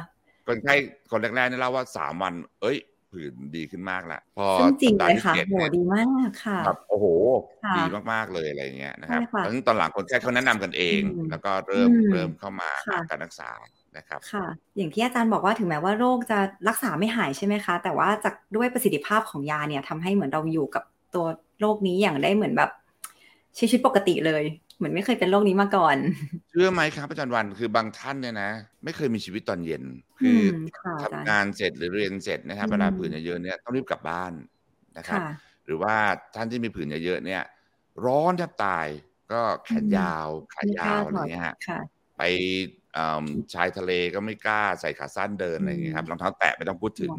[0.47, 0.75] คนไข้
[1.11, 2.77] คนแรกๆนี่เล่าว่าสามวัน เอ้ย
[3.11, 4.47] ผื่นดีขึ้นมากแล้วพอ
[4.81, 7.05] จริงเลยค่ะโหดีมากค่ะแบบโอ้โห
[7.77, 12.69] ดีมากๆเลยอะไรเงี้ยนะครับแล้วตอนหลังคนแค่เขาแนะนำกันเอง แล้วก็เริ่มเริ่มเข้ามา
[13.09, 13.49] การรักษา
[13.97, 14.45] นะครับค่ะ
[14.77, 20.83] อย่างที่อาจารย์บอกว่าถึงแม้ว่าโรคจะรักษาไม่หายใช่ไหมคะ แต่ว่าจากด้วยประสิทธิภาพของยาเนี่ยทำให้เหมือนเราอยู่กับ
[21.15, 21.25] ตัว
[21.61, 22.71] โรคนี้อย่างได้เหมือนแบบ
[23.55, 24.43] ใช้ชีวิตปกติเลย
[24.77, 25.97] เหมือนไม่เคยเป็นโรคนี้มาก่อน
[26.49, 28.51] เชื่อไหมครับอาจารย์วันคือบางท่านเนี่ยนะ
[28.83, 29.83] ไม่เคยมีชีวิตตอนเย็น
[30.19, 30.39] คือ
[31.03, 34.31] ทำงานเสร็จหรือเรียนเสร็จนะครับเวลาผื่นเยอะๆเนี่ยต้องรีบกลับบ้าน
[34.97, 35.21] นะครับ
[35.65, 35.95] หรือว่า
[36.35, 37.43] ท่านที่มีผื่นเยอะๆเนี่ย
[38.05, 38.87] ร้อนแทบตาย
[39.31, 41.55] ก็แขนยาวขายาวอะไรเงี้ยฮะ
[42.17, 42.23] ไป
[43.53, 47.13] ชายทะเลก็ไม่กล้าใส่ขาสั้นเดินอะไรเงี้ยครับรองเท้าแตะไม่ต้องพูดถึง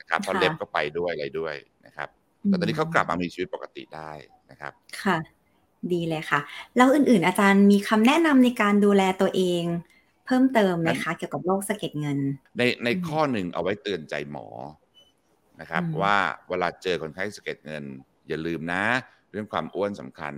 [0.00, 1.54] นะครับเพราะเล็บก็ไปด้วยอะไรด้วย
[1.86, 2.08] นะครับ
[2.44, 4.10] แต่ตอนนี้เขากลับมามีชีวิตปกติได้
[4.50, 4.72] นะครับ
[5.02, 5.18] ค่ะ
[5.92, 6.40] ดีเลยค่ะ
[6.76, 9.64] แล้วอื่นๆ อาจารย์มีคำแนะนำในการดูแลตัวเอง
[10.26, 12.18] เพิ่มเติมไหมคะ เกี่ยวกับโรคสะเก็ดเงิน
[12.58, 14.46] ในในข้อหนึ่งเอาไว้เตือนใจหมอ
[15.60, 16.16] นะครับ ว่า
[16.48, 17.84] เวลาเจอคนไข้สะเก็ดเงิน
[18.28, 18.82] อย่าลืมนะ
[19.30, 20.34] เรื่องความอ้วนสำคัญ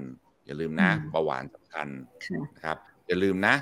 [0.47, 1.89] อย่าลืมนะเบาหวานสำคัญ
[2.57, 3.55] นะครับ อย่าลืมนะ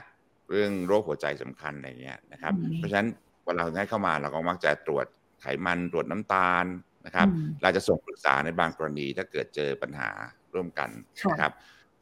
[0.51, 3.09] เรื่องโรคหัวใจสำคัญอะไรเงี้ยนะครับ เพราะฉะนั้น
[3.45, 5.07] เวลาคนไข้เข้ามาเราก็มักจะตรวจ
[5.41, 6.65] ไขมันตรวจน้ำตาล
[7.07, 7.29] นะครับ
[7.63, 10.11] เราจะส่งปรึกษาในบางกรณีถ้าเกิดเจอปัญหา
[10.55, 10.91] ร่วมกัน
[11.31, 11.53] นะครับ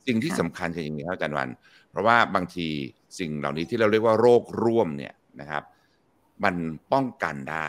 [0.07, 1.48] สิ่งที่สำคัญคืออย่างนี้ครับอาจารย์วัน
[1.90, 2.68] เพราะว่าบางที
[3.18, 5.62] สิ่งเหล่านี้ที่เราเรียกว่าโรคร่วมเนี่ยนะครับ
[6.44, 6.55] มัน
[6.92, 7.68] ป้องกันได้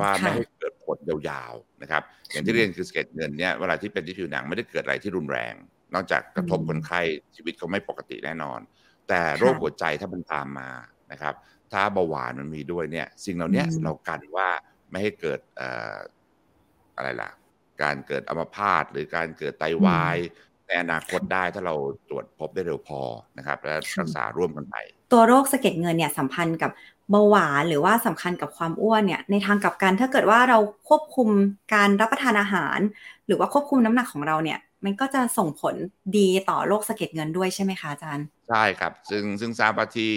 [0.00, 5.54] ว่าไม่ให้เกิดผลยาวๆนะครับ อย่างที่เรียนคือสเก็ตเงินเนี่ยเวลาที่เป็นที่ผิวหนังไม่ได้เกิดอะไรที่รุนแรง
[5.94, 7.00] นอกจากกระทบคนไข้
[7.36, 8.60] ชีวิตเขาไม่ปกติแน่นอน
[9.08, 10.70] แต่โรคหัวใจถ้ามันตามมา
[11.12, 11.34] นะครับ
[11.72, 14.48] ถ้าเบาหวานมันมีด้วยเนี่ย สิ่งเหล่านี้เรากันว่า
[14.90, 15.40] ไม่ให้เกิด
[16.96, 17.30] อะไรล่ะ
[17.82, 20.16] การเกิดอัมพาตหรือการเกิดไตวาย
[20.66, 21.74] ในอนาคตได้ถ้าเรา
[22.08, 23.00] ตรวจพบได้เร็วพอ
[23.38, 24.76] นะครับและรักษาร่วมกันไป
[25.12, 26.70] ตัวโรคสะเก็ดเงินเนี่ยสัมพันธ์กับ
[27.10, 31.28] เบาหวานหรือว่าสำคัญกับความอ้วนเนี่ยในทางกลับกันถ้าเกิดว่าเราควบคุม
[31.74, 32.78] การรับประทานอาหาร
[33.26, 35.74] หรือว่าควบคุมน้ำหนักของเราเนี่ยมันก็จะส่งผล
[36.18, 40.12] ดีต่อโรคสะเก็ดเงินด้วยใช่ไหมคะอาจารย์ ใช่ครับ ซึ่งซึ่งทราบว่าที่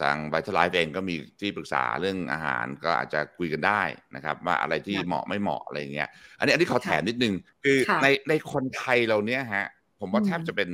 [0.00, 3.82] ทางไบทไลฟ์เองก็มีที่ปรึกษาเรื่องอาหารก็อาจจะคุยกันได้
[4.14, 6.08] นะครับ ว่าอะไรที่เหมาะไม่เหมาะอะไรเงี้ย
[6.38, 7.34] อันนี้อันนี้ขอแถมนิดนึง
[7.64, 9.66] คือในในคนไทยเราเนี้ยฮะ
[10.00, 10.70] ผมว่าแทบจะเป็น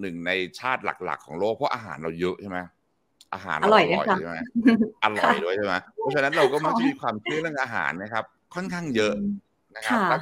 [0.00, 2.58] หนึ่งในชาติหลักๆ ของโลกเพราะอาหารเราเยอะใช่ไหม
[3.34, 3.84] อาหารอร่อย
[4.20, 4.36] ใช่ไหม
[5.04, 9.14] อร่อยด้วยใช่ไหมเพราะฉะนั้นเราก็มักจะมีความเชื่อเรื่องอาหารนะครับ ค่อนข้างเยอะ
[9.76, 10.20] นะครับแล้ว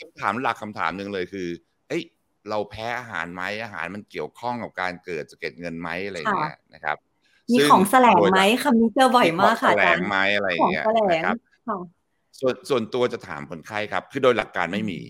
[0.00, 1.48] คำถามหลักคำถามหนึ่งเลยคือ
[1.88, 2.02] เอ้ย
[2.50, 6.96] เราแพ้อาหารไหมอาหารมันเกี่ยวข้องกับการเกิดสะเก็ดเงินไหมอะไรเงี้ยนะครับ
[7.50, 11.36] มีของแสลงไหมคำนี้เจอบ่อยมากค่ะแสลงไหมอะไรอย่างเงี้ยนะครับ
[12.40, 15.00] ส่วนส่วนตัวจะถามคนไข้ครับ คือโดยหลักการไม่มี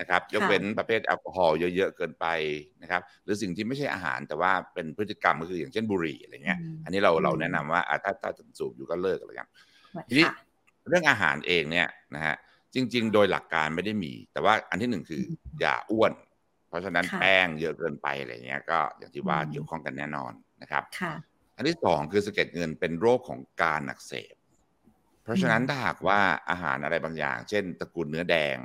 [0.00, 2.26] นะครับยกเว้นประเภทแอลกอฮอล์เยอะๆเกินไป
[2.82, 9.50] นะครับ หรือสิ่งที่ไม่ใช่อาหารแต่ว่าเป็นพฤติกรรมก็คืออย่างเช่นบุหรี่อะไรเงี้ย อันนี้เราเราแนะนำว่าถ้าถ้าสูบอยู่ก็เลิกอะไรเงี้ย
[10.08, 10.26] ทีนี้
[10.88, 12.34] เรื่องอาหารเองเนี่ยนะฮะ
[12.74, 15.22] จริง ๆ โดยหลักการไม่ได้มี แต่ว่าอันที่หนึ่งคือ
[15.60, 16.12] อย่าอ้วน
[16.68, 20.32] เพราะฉะนั้นแป้งเยอะเกินไปอะไรเงี้ยก็อย่างที่ว่าเกี่ยวข้องกันแน่นอน
[20.62, 20.82] นะครับ
[21.56, 24.34] อันที่สองคือสะเก็ดเงินเป็นโรคของการอักเสบ
[25.22, 28.56] เพราะฉะนั้นถ้าหากว่าอาหารอะไรบางอย่าง เช่นตระกูลเนื้อแดง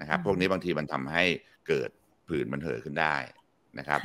[0.00, 1.24] นะครับ พวกนี้บางทีมันทำให้
[1.68, 1.90] เกิด
[2.28, 3.16] ผื่นมันเถอขึ้นได้
[3.78, 4.00] นะครับ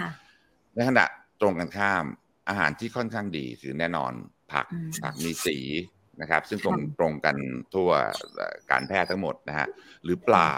[0.73, 1.05] ในขณะ
[1.41, 2.03] ตรงกันข้าม
[2.49, 4.11] อาหารที่ค่อนข้างดีคือแน่นอน
[4.51, 4.65] ผัก
[5.03, 5.57] ผักมีสี
[6.21, 7.35] นะครับ ซึ่งตรงตรงกัน
[7.73, 7.89] ทั่ว
[8.71, 9.67] การแพทย์ทั้งหมดนะฮะ
[10.03, 10.49] หรือปลา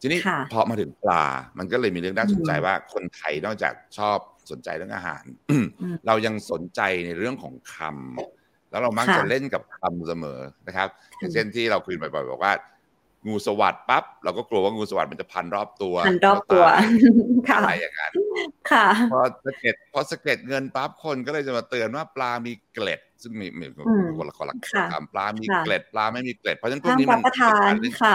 [0.00, 0.20] ทีนี้
[0.52, 1.24] พอมาถึงปลา
[1.58, 4.18] มันก็เลยมีเรื่องน่าสนใจว่าคนไทยนอกจากชอบ
[4.50, 5.24] สนใจเรื่องอาหาร
[6.06, 12.52] เรายังสนใจในเรื่องของคำแล้วเรามักจะเล่นกับคำเสมอนะครับ อย่างเช่นที่เราคุยบ่อยๆบอกว่า
[13.28, 16.64] งูสวัสดปั๊บเราก็กลัวว่างูสวัสดมันจะพันรอบตัวพันรอบตัว
[17.56, 18.12] อะไรอย่างนั้น
[18.70, 23.66] ค่ะพอสะเก็ดพอสะเก็ดเงินปั๊บคนก็เลยจะมาเตือนว่าปลามีเกล็ด ซึ่งมีมี
[24.16, 24.56] คนละคนละ
[24.92, 28.14] คำปลามีเกล็ดปลาไม่มีเกล็ดเพราะฉะนั้นพวกนี้มันเป็นการเล่นค่ะ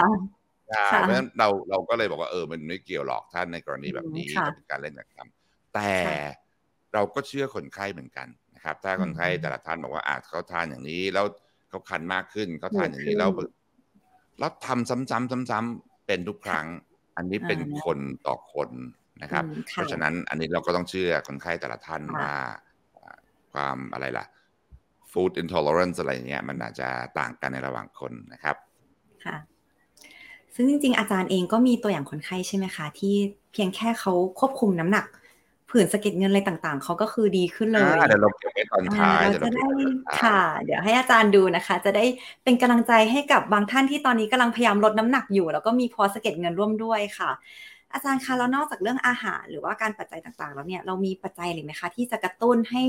[0.90, 5.92] เพราะฉะนั้นเราเราก็เลยบอกว่าเออมันไม่เกี่ยวหรอกท่านในกรณีแบบนี้เป็นการเล่นกับคำแต่
[6.94, 11.24] เราก็เชื่อคนไข้เหมือนกันนะครับ ถ้าคนไข้แต่ละท่านบอกว่าอาจเขาทานอย่างนี้แล้ว
[11.68, 13.30] เขาคันมากขึ้นเขาทานอย่างนี้แล้ว
[14.38, 16.66] แล้วทำซ้ำๆซ้ำๆเป็นทุกครั้ง
[17.16, 18.70] อันนี้เป็นคนต่อคน
[19.22, 22.30] นะครับ เพราะฉะนั้นอันนี้เราก็ต้องเชื่อคนไข้แต่ละท่านว่า
[23.52, 24.26] ความอะไรล่ะ
[25.10, 28.56] food intolerance อะไรเงี้ยมันอาจจะต่างกันในระหว่างคนนะครับ
[29.24, 29.36] ค่ะ
[30.54, 33.14] ซึ่งจริงๆ อาจารย์เองก็มีตัวอย่างคนไข้ใช่ไหมคะ ที่
[33.52, 35.06] เพียงแค่เขาควบคุมน้ำหนัก
[35.70, 39.66] ผื่นสะเก็ดเงินอะไรต่างๆ เขาก็คือดีขึ้นเลยเดี๋ยวเราเก็บไว้ตอนท้ายเราจะได้
[40.20, 42.04] ค่ะ เดี๋ยวให้อาจารย์ดูนะคะ จะได้
[42.44, 47.30] เป็นกำลังใจให้กับบางท่านที่ตอนนี้กำลังพยายามลดน้ำหนักอยู่ แล้วก็มีพอสะเก็ดเงินร่วมด้วยค่ะ
[47.92, 52.82] อาจารย์คะแล้วนอกจากเรื่องอาหาร หรือว่าการปัจจัยต่างๆ แล้วเนี่ยเรามีปัจจัยอะไรไหมคะ ที่จะกระตุ้นให้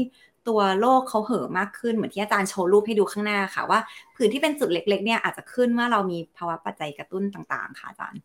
[0.47, 3.79] ตัวโรคเขาเห่อมากขึ้นเหมือนที่อาจารย์โชว์รูปให้ดูข้างหน้าค่ะ ว่า
[4.15, 8.19] ผื่นที่เป็นจุดเล็ก ๆ เนี่ยอาจจะขึ้นเมื่อเรามีภาวะปัจจัยกระตุ้นต่างๆ ค่ะอาจารย์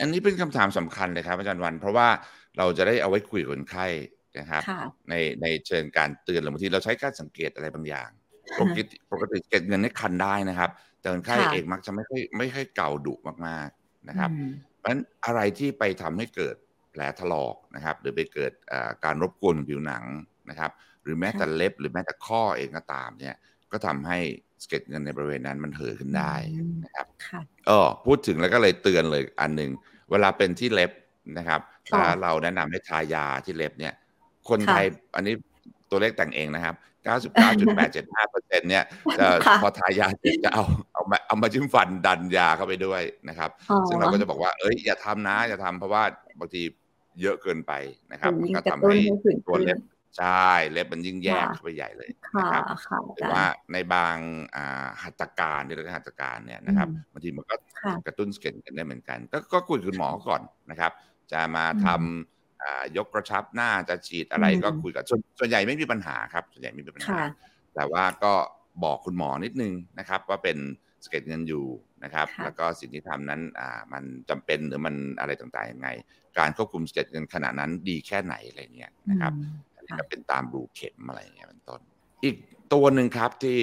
[0.00, 2.08] อันนี้เป็นคำถามสำคัญเลยครับอาจารย์วัน เพราะว่า
[2.58, 3.86] เราจะได้เอาไว้คุยกับคนไข้
[4.38, 4.62] นะครับ
[5.10, 8.08] ในในเชิงการเตือนหรือบางทีเราใช้การสังเกตอะไรบางอย่าง
[8.58, 13.14] ปกติปกติเก็บเงินให้คันได้นะครับ แต่คนไข้เองมักจะไม่ค่อยไม่ค่อยเก่าดุ
[13.46, 14.30] มากๆนะครับ
[14.78, 16.56] เพราะฉะนั้นอะไรที่ไปทำให้เกิด
[16.90, 18.52] แผลถลอกนะครับ หรือไปเกิด
[19.04, 20.04] การรบกวนผิวหนัง
[20.50, 20.70] นะครับ
[21.06, 23.34] หรือแม้แต่เล็บ หรือแม้แต่ข้อเองก็ตามเนี่ย
[23.72, 24.18] ก็ทำให้
[24.62, 26.34] สเก็ตเงินในบริเวณนั้นมันเห่อขึ้นได้
[26.84, 27.06] นะครับ
[27.66, 29.70] เออพูดถึงแล้วก็เลยเตือนเลยอันหนึ่ง
[30.10, 30.90] เวลาเป็นที่เล็บ
[31.38, 33.94] นะครับถ้าเราแนะนำให้ทายาที่เล็บเนี่ย
[34.48, 35.34] คนไทยอันนี้
[35.90, 36.74] ตัวเลขแต่งเองนะครับ
[37.06, 38.84] 99.875เปอร์เซ็นเนี่ย
[39.18, 39.26] จะ
[39.62, 40.64] พอทายาเสร็จจะเอา
[40.94, 43.50] เอามาเอามาจิ้มฟันดันยาเข้าไปด้วยนะครับ
[43.88, 46.02] ซึ่งเราก็จะบอกว่าเอ้ยอย่าทำนะอย่าทำเพราะว่า
[46.40, 46.62] บางที
[47.22, 47.72] เยอะเกินไป
[48.12, 48.96] นะครับมันก็ทำให้
[49.46, 49.78] ตัวเล็บ
[50.16, 52.64] ใช่เล็บมันยิ่งแยกเข้าไปใหญ่เลยนะครับ
[53.14, 54.16] หรือว่าในบาง
[55.02, 57.54] หัตถการในเรื่องหัตถการเนี่ยนะครับบางทีมันก็
[58.06, 59.18] กระตุ้นสะเก็ดกันได้เหมือนกัน
[59.52, 60.92] ก็คุยคุณหมอก่อนนะครับ
[61.32, 65.04] จะมาทำยกกระชับหน้าจะฉีดอะไรก็คุยกับ
[65.38, 67.16] ส่วนใหญ่ไม่มีปัญหาครับ ส่วนใหญ่ไม่มีปัญหา
[67.74, 68.32] แต่ว่าก็
[68.84, 70.58] บอกคุณหมอนิดนึงนะครับ ว่าเป็น
[71.04, 71.66] สะเก็ดเงินอยู่
[72.04, 75.88] นะครับค่ะแล้วก็สิ่งที่ทำนั้นอ่ามันจำเป็นหรือมันอะไรต่างๆยังไง
[76.38, 79.32] การควบคุมสเก็ตเงินขณะนั้นดีแค่ไหนอะไรเงี้ยนะครับ
[79.88, 81.80] อืมอันนี้ก็เป็นตามรูเข็มอะไรอย่างเงี้ยเป็นต้น
[82.24, 82.36] อีก
[82.74, 83.58] ตัวหนึ่งครับที่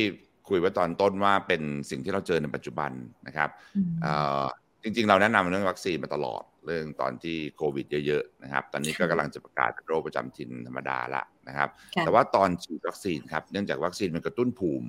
[0.50, 2.92] คุยไว้ตอนต้นว่าเป็นสิ่งที่เราเจอในปัจจุบัน
[3.28, 4.44] นะครับอืมเอ่อ
[4.84, 14.88] จริงๆ เราแนะนำเรื่องวัคซีนมาตลอดเรื่องตอนที่โควิดเยอะๆนะครับ ตอนนี้ก็ค่ะกำลังจะประกาศเป็นโรคประจำถิ่นธรรมดาละนะครับค่ะแต่ว่าตอนฉีดวัคซีนครับเนื่องจากวัคซีนมันกระตุ้นภูมิ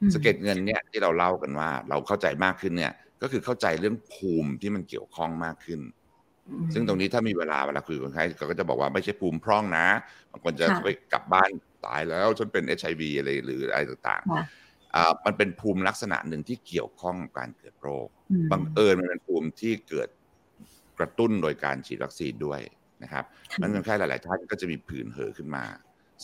[0.00, 5.97] อืมสะเก็ดเงินเนี่ยที่เราเล่ากันว่า เราเข้าใจมากขึ้นเนี่ยก็คือเข้าใจเรื่องภูมิที่มันเกี่ยวข้องมากขึ้นอืม
[6.72, 9.86] ซึ่งตรงนี้ถ้ามีเวลาเวลาคุยกับคนไข้เขาก็จะบอกว่าไม่ใช่ภูมิพร่องนะ
[10.32, 11.48] บางคนจะค่ะไปกลับบ้าน
[11.86, 20.08] ตายแล้วฉันเป็นเอชไอวีอะไรหรืออะไรต่างค่ะๆอ่ามันเป็นภูมิลักษณะหนึ่งที่เกี่ยวข้องกับการเกิดโรคอืมบังเอิญมันเป็นภูมิที่เกิด
[20.98, 22.60] กระตุ้นโดยการฉีดวัคซีนด้วย
[23.02, 25.64] นะครับค่ะมันคนไข้หลาย ๆ ท่านก็จะมีผื่นเห่อขึ้นมา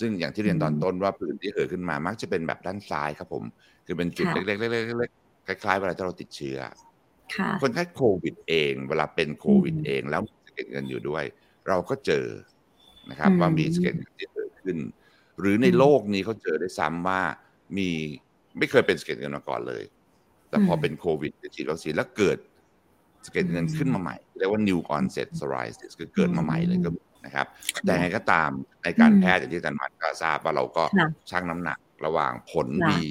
[0.00, 3.44] ซึ่งอย่างที่เรียนตอนต้นว่าผื่นที่เห่อขึ้นมามักจะเป็นแบบด้านซ้ายครับผม
[3.86, 4.60] คือเป็นจุดค่ะเล็กๆ
[5.00, 6.58] เล็กๆๆคล้ายๆเวลาที่เราติดเชื้อ
[7.36, 11.24] ค่ะคนไข้โควิดเอง เวลาเป็นโควิดอืมเองแล้วมีสะเก็ดเงินอยู่ด้วย
[11.68, 12.26] เราก็เจอ
[13.10, 14.76] นะครับอืมว่ามีสะเก็ดเงินที่เกิดขึ้น
[15.40, 17.20] หรือในอืมโลกนี้เขาเจอได้ซ้ำว่า
[17.76, 17.88] มี
[18.58, 19.82] ไม่เคยเป็นสะเก็ดเงินมาก่อนเลย
[20.48, 22.38] แต่พออมเป็นโควิดฉีดวัคซีนแล้วเกิด
[23.26, 27.46] สะเก็ดเงินอืมขึ้นมาใหม่เรียกว่า new onset psoriasis คือเกิดมาใหม่เลยก็มีนะครับ
[27.82, 28.50] แต่ยังไงก็ตาม
[28.82, 33.04] ในการอืมแพทย์อย่างที่อาจารย์หมันก็ทราบว่าเราก็ค่ะชั่งน้ำหนักระหว่างผลค่ะดี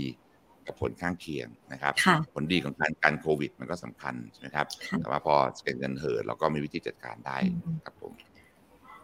[0.67, 8.13] กับผลข้างเคียงนะครับค่ะผลดีของการกันโควิด มันก็สำคัญใช่ไหมครับค่ะแต่ว่าพอสเก็ตเงินเหินเราก็มีวิธีจัดการได้อืมครับผม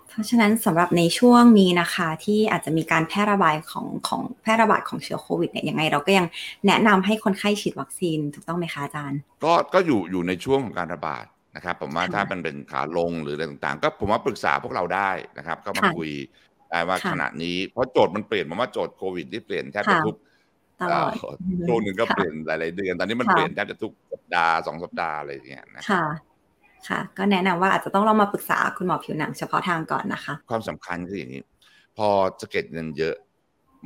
[0.09, 6.25] เพราะฉะนั้นสำหรับในช่วงนี้นะคะที่อาจจะมีการแพร่ระบาดของของแพร่ระบาดของเชื้อโควิดเนี่ยยังไงเราก็ยัง
[6.67, 16.11] แนะนำให้คนไข้ฉีดวัคซีนถูกต้องไหมคะอาจารย์ ก็ก็อยู่อยู่ในช่วงของการระบาดนะครับ ผมว่าค่ะถ้ามันเป็นขาลงหรืออะไรต่างๆ ก็ผมว่าปรึกษาพวกเราได้นะครับ ก็มาค่ะคุย
[16.69, 20.17] ได้ว่าค่ะขณะนี้เพราะโจทย์มันเปลี่ยนผมว่าโจทย์โควิดที่เปลี่ยนแทบจะค่ะทุก
[20.81, 21.33] ตลอดเอ่อ
[21.65, 26.03] ช่วงหนึ่งก็ค่ะเปลี่ยนหลาย ๆ เดือน ตอนนี้มันค่ะเปลี่ยนแทบจะทุกสัปดาห์สองสัปดาห์อะไรอย่างเงี้ยนะค่ะ
[26.89, 31.41] ค่ะ ก็แนะนำว่าอาจจะต้องลองมาปรึกษาคุณหมอผิวหนังเฉพาะทางก่อนนะคะ ความสำคัญคืออย่างนี้
[31.97, 32.07] พอ
[32.41, 33.15] สะเก็ดเงินเยอะ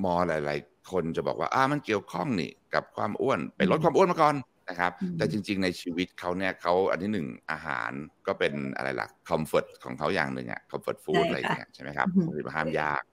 [0.01, 4.35] หมอหลาย ๆ คนจะบอกว่าอ่ามันเกี่ยวข้องนี่กับความอ้วนไปลดอืมความอ้วนมาก่อน
[4.69, 7.91] นะครับอืมแต่จริง ๆ ในชีวิตเขาเนี่ยเขาอันที่หนึ่งอาหาร
[8.27, 13.12] ก็เป็นอะไรล่ะคอมฟอร์ตของเขาอย่างหนึ่งอะคอมฟอร์ตฟู้ดใช่อะไรอย่างค่ะเงี้ยใช่ไหมครับอือฮึบางทีมันห้ามยากเ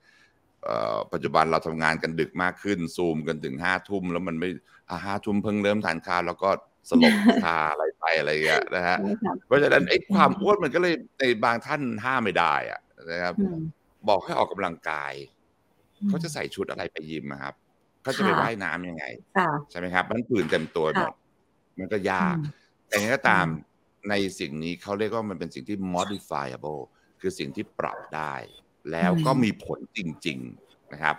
[1.13, 4.49] ปัจจุบันเราทำงานกันดึกมากขึ้น ซูมกันถึงห้าทุ่มแล้วมันไม่
[4.89, 6.49] อ่าห้าทุ่มเพิ่งเริ่มทานข้าวแล้วก็
[6.89, 13.59] สลบคาอะไรไปอะไรอย่างเงี้ยนะฮะใช่ค่ะเพราะฉะนั้นไอ้ความอ้วนมันก็เลยในบางท่านห้ามไม่ได้อะนะครับอืม
[14.09, 15.13] บอกให้ออกกำลังกาย
[15.99, 17.53] อืมเขาจะใส่ชุดอะไรไปยิมอะครับ
[18.03, 19.05] เขาจะไปค่ะว่ายน้ำยังไง
[19.37, 21.13] ค่ะใช่ไหมครับ มันผื่นเต็มตัวหมค่ะด
[21.77, 22.45] มันก็ยากอืม
[22.87, 23.69] แต่ยังไงก็ตามอืม
[24.09, 26.81] ในสิ่งนี้เขาเรียกว่ามันเป็นสิ่งที่ modifiable
[27.21, 28.33] คือสิ่งที่ปรับได้
[28.91, 31.15] แล้วก็มีผลจริง ๆนะครับ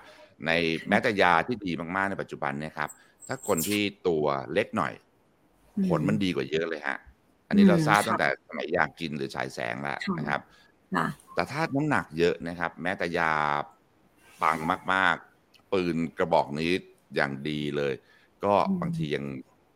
[0.46, 0.50] ใน
[0.88, 2.90] แม้แต่ยาที่ดีมากๆในปัจจุบันเนี่ยครับ
[3.28, 4.94] ถ้าคนที่ตัวเล็กหน่อย
[5.86, 6.98] ผลมันดีกว่าเยอะเลยฮะ
[7.48, 10.40] อันนี้เราทราบอืมตั้งแต่สมัยยากินหรือฉายแสงแล้วค่ะนะครับ
[10.92, 13.32] ค่ะแต่ถ้าน้ำหนักเยอะนะครับ แม้แต่ยา
[14.42, 14.58] ปัง
[14.92, 16.72] มาก ๆ ปืนกระบอกนี้
[17.14, 17.94] อย่างดีเลย
[18.44, 19.24] ก็อืมบางทียัง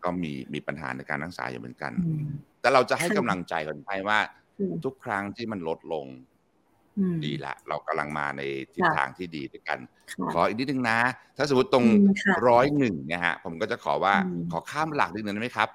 [0.04, 2.22] ก็มีมีปัญหาในการรักษาอยู่เหมือนกันอืม
[2.60, 4.18] แต่เราจะให้ค่ะกำลังใจคนไข้ว่า
[4.58, 6.35] อืมทุกครั้งที่มันลดลงอืม
[7.24, 8.42] ดีละ เรากำลังมาใน
[8.74, 9.78] ทิศค่ะทางที่ดีด้วยกัน
[10.12, 10.98] ค่ะขออีกนิดนึงนะ
[11.36, 15.68] ถ้าสมมติตรงอืมค่ะร้อยหนึ่งเนี่ยฮะผมก็จะขอว่าอืมขอข้ามหลักนิดนึงได้ไหมครับ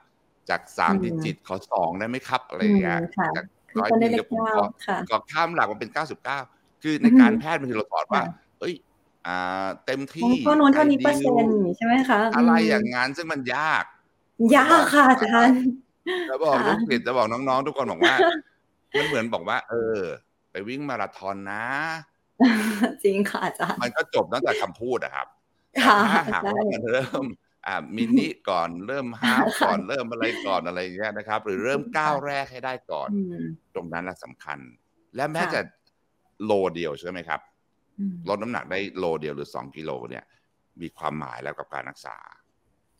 [0.49, 8.73] จากสามอืมดิจิตขอสองได้ไหมครับอะไรอย่างเงี้ยอืมค่ะจากมีร้อยคนหได้นึ่งเลเดี๋ขยวผมเก้าขอค่ะก็ข้ามหลักมาเป็น99คือในอือฮึการแพทย์บางทีเราสอนว่าค่ะเอ้ย
[9.27, 13.83] อ่าเต็มอ๋อที่เท่านู้นเท่านี้ ideal เปอร์เซ็นต์ใช่ไหมคะอะไรมอย่างงั้นซึ่งมันยาก
[14.55, 15.61] ยากค่ะอาจารย์
[16.27, 18.15] แล้วบอกค่ะลูกศิษย์จะบอกน้องๆ ทุกคนบอกว่า
[18.97, 19.99] มันเหมือนบอกว่า เออ
[20.51, 21.63] ไปวิ่งมาราธอนนะ
[23.03, 25.27] จริงค่ะอาจารย์มันก็จบตั้งแต่คำพูดอะครับ
[25.85, 27.25] ค่ะแต่ถ้าหากใช่ว่ามันเริ่ม
[27.67, 34.59] อ่ามินิก่อนเริ่มฮาฟค่ะก่อนเริ่มอะไรก่อนอะไรอย่างเงี้ยนะครับ หรือเริ่มก้าวแรกให้ได้ก่อนอืมตรงนั้นแหละสำคัญ
[35.15, 35.61] และแม้ค่ะจะ
[36.45, 37.39] โลเดียวใช่ไหมครับ
[37.99, 40.23] อืมลดน้ำหนักได้โลเดียวหรือ2กิโลเนี่ย
[40.81, 42.17] มีความหมายแล้วกับการรักษา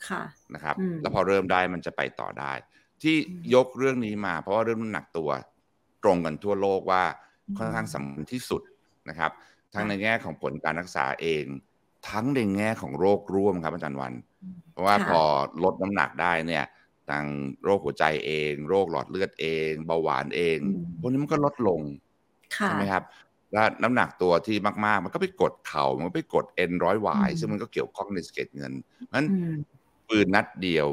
[0.07, 2.53] ค่ะนะครับอืมแล้วพอเริ่มได้มันจะไปต่อได้
[3.01, 5.29] ที่อืมยกเรื่องนี้มา เพราะว่าเรื่องน้ำหนักตัว
[6.03, 8.61] ตรงกันทั่วโลกว่าอืม ค่อนข้างสำคัญที่สุด
[9.09, 9.31] นะครับ
[9.73, 11.45] ทั้งค่ะในแง่ของผลการรักษาเอง
[12.09, 14.13] ทั้งในแง่ของโรคร่วมครับอาจารย์วัน
[14.71, 15.21] เพราะว่าค่ะพอ
[15.63, 16.65] ลดน้ำหนักได้เนี่ย
[17.09, 17.25] ทาง
[17.63, 21.81] โรคหัวใจเอง โรคหลอดเลือดเอง เบาหวานเองอืมพวกนี้มันก็ลดลง
[22.57, 23.03] ค่ะใช่ไหมครับ
[23.53, 29.53] แล้วน้ำหนักตัวที่มากๆ มันก็ไปกดเข่ามันก็ไปกดเอ็นร้อยหวายอืมซึ่งมันก็เกี่ยวข้องในสะเก็ดเงินเพราะฉะนั้นอืม
[30.09, 30.87] ปืนนัดเดียว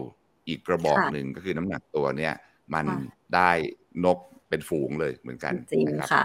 [0.49, 2.35] อีกกระบอกค่ะหนึ่งก็คือน้ำหนักตัวเนี่ย
[2.75, 2.97] มันค่ะ
[3.35, 3.51] ได้
[4.05, 4.19] นก
[4.49, 6.25] เป็นฝูงเลยเหมือนกันจริงนะครับค่ะ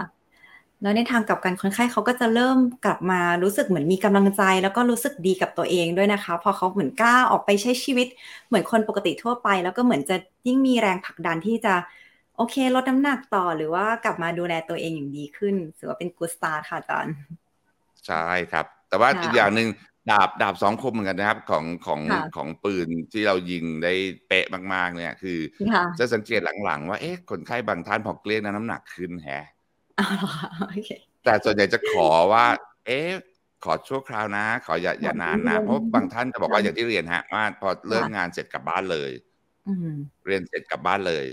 [0.84, 8.08] แล้วในทางกลับกันคนไข้เขาก็จะเริ่มกลับมารู้สึกเหมือนมีกำลังใจ แล้วก็รู้สึกดีกับตัวเองด้วยนะคะ พอเขาเหมือนกล้าออกไปใช้ชีวิต
[8.48, 10.16] เหมือนคนปกติทั่วไป แล้วก็เหมือนจะ
[10.46, 11.74] ยิ่งมีแรงผลักดันที่จะ
[12.36, 17.14] โอเคลดน้ำหนักต่อหรือว่ากลับมาดูแลตัวเองอย่างดีขึ้นถือว่าเป็นกูสตาร์ค่ะอาจารย์
[18.06, 19.68] ใช่ครับ แต่ว่าอีกอย่างหนึ่ง
[20.10, 22.00] ดาบดาบสองคมเหมือนกันนะครับของของ
[22.36, 23.92] ของปืนที่เรายิงได้
[24.28, 25.38] เป๊ะมากๆเนี่ยคือ
[25.98, 29.46] จะสังเกตหลังๆ ว่าเอ๊ะคนไข้บางท่านพอเกลี้ยงน้ำหนักขึ้นแฮะ
[31.24, 32.46] แต่ส่วนใหญ่จะขอว่า
[32.86, 33.10] เอ๊ะ
[33.64, 39.10] ขอชั่วคราวนะ ขออย่าอย่านานนะ เพราะบางท่านจะบอกว่าอย่างที่เรียนฮะว่าพอเลิกงานเสร็จกลับบ้านเลย
[40.26, 41.24] เรียนเสร็จกลับบ้านเลย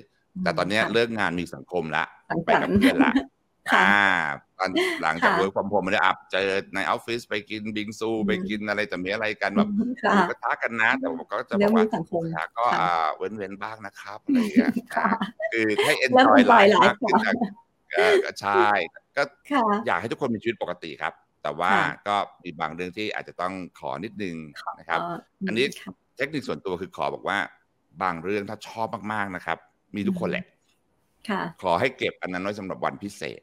[0.44, 2.06] แต่ตอนนี้เลิกงานมีสังคมละ
[2.46, 3.14] ไปกับเพื่อนละ
[3.74, 3.94] อ่า
[4.60, 4.70] ตอน
[5.04, 9.70] หลังจาก work from home ไม่ได้อัพเจอในออฟฟิศไปกินบิงซู ไปกินอะไรแต่มีอะไรกันแบบ
[10.30, 11.86] ก็ท้ากันนะ แต่ผมก็จะบอกว่า
[12.58, 14.70] ก็อ่าเว้นเว้นบ้างนะครับอะไรเงี้ย
[15.52, 17.32] คือให้ enjoy life มากขึ้นก็
[18.42, 18.68] ใช่
[19.18, 19.24] ก็
[19.88, 21.72] อยากให้ทุกคนมีชีวิตปกติครับ แต่ว่า
[22.08, 24.36] ก็มีบางเรื่องที่อาจจะต้องขอนิดนึง
[24.80, 25.00] นะครับ
[25.48, 25.66] อันนี้
[26.18, 27.38] เทคนิคส่วนตัวคือขอบอกว่า
[28.04, 29.58] บางเรื่องถ้าชอบมากๆนะครับ
[29.96, 30.46] มีทุกคนแหละ
[31.62, 33.42] ขอให้เก็บอันนั้นไว้สำหรับวันพิเศษ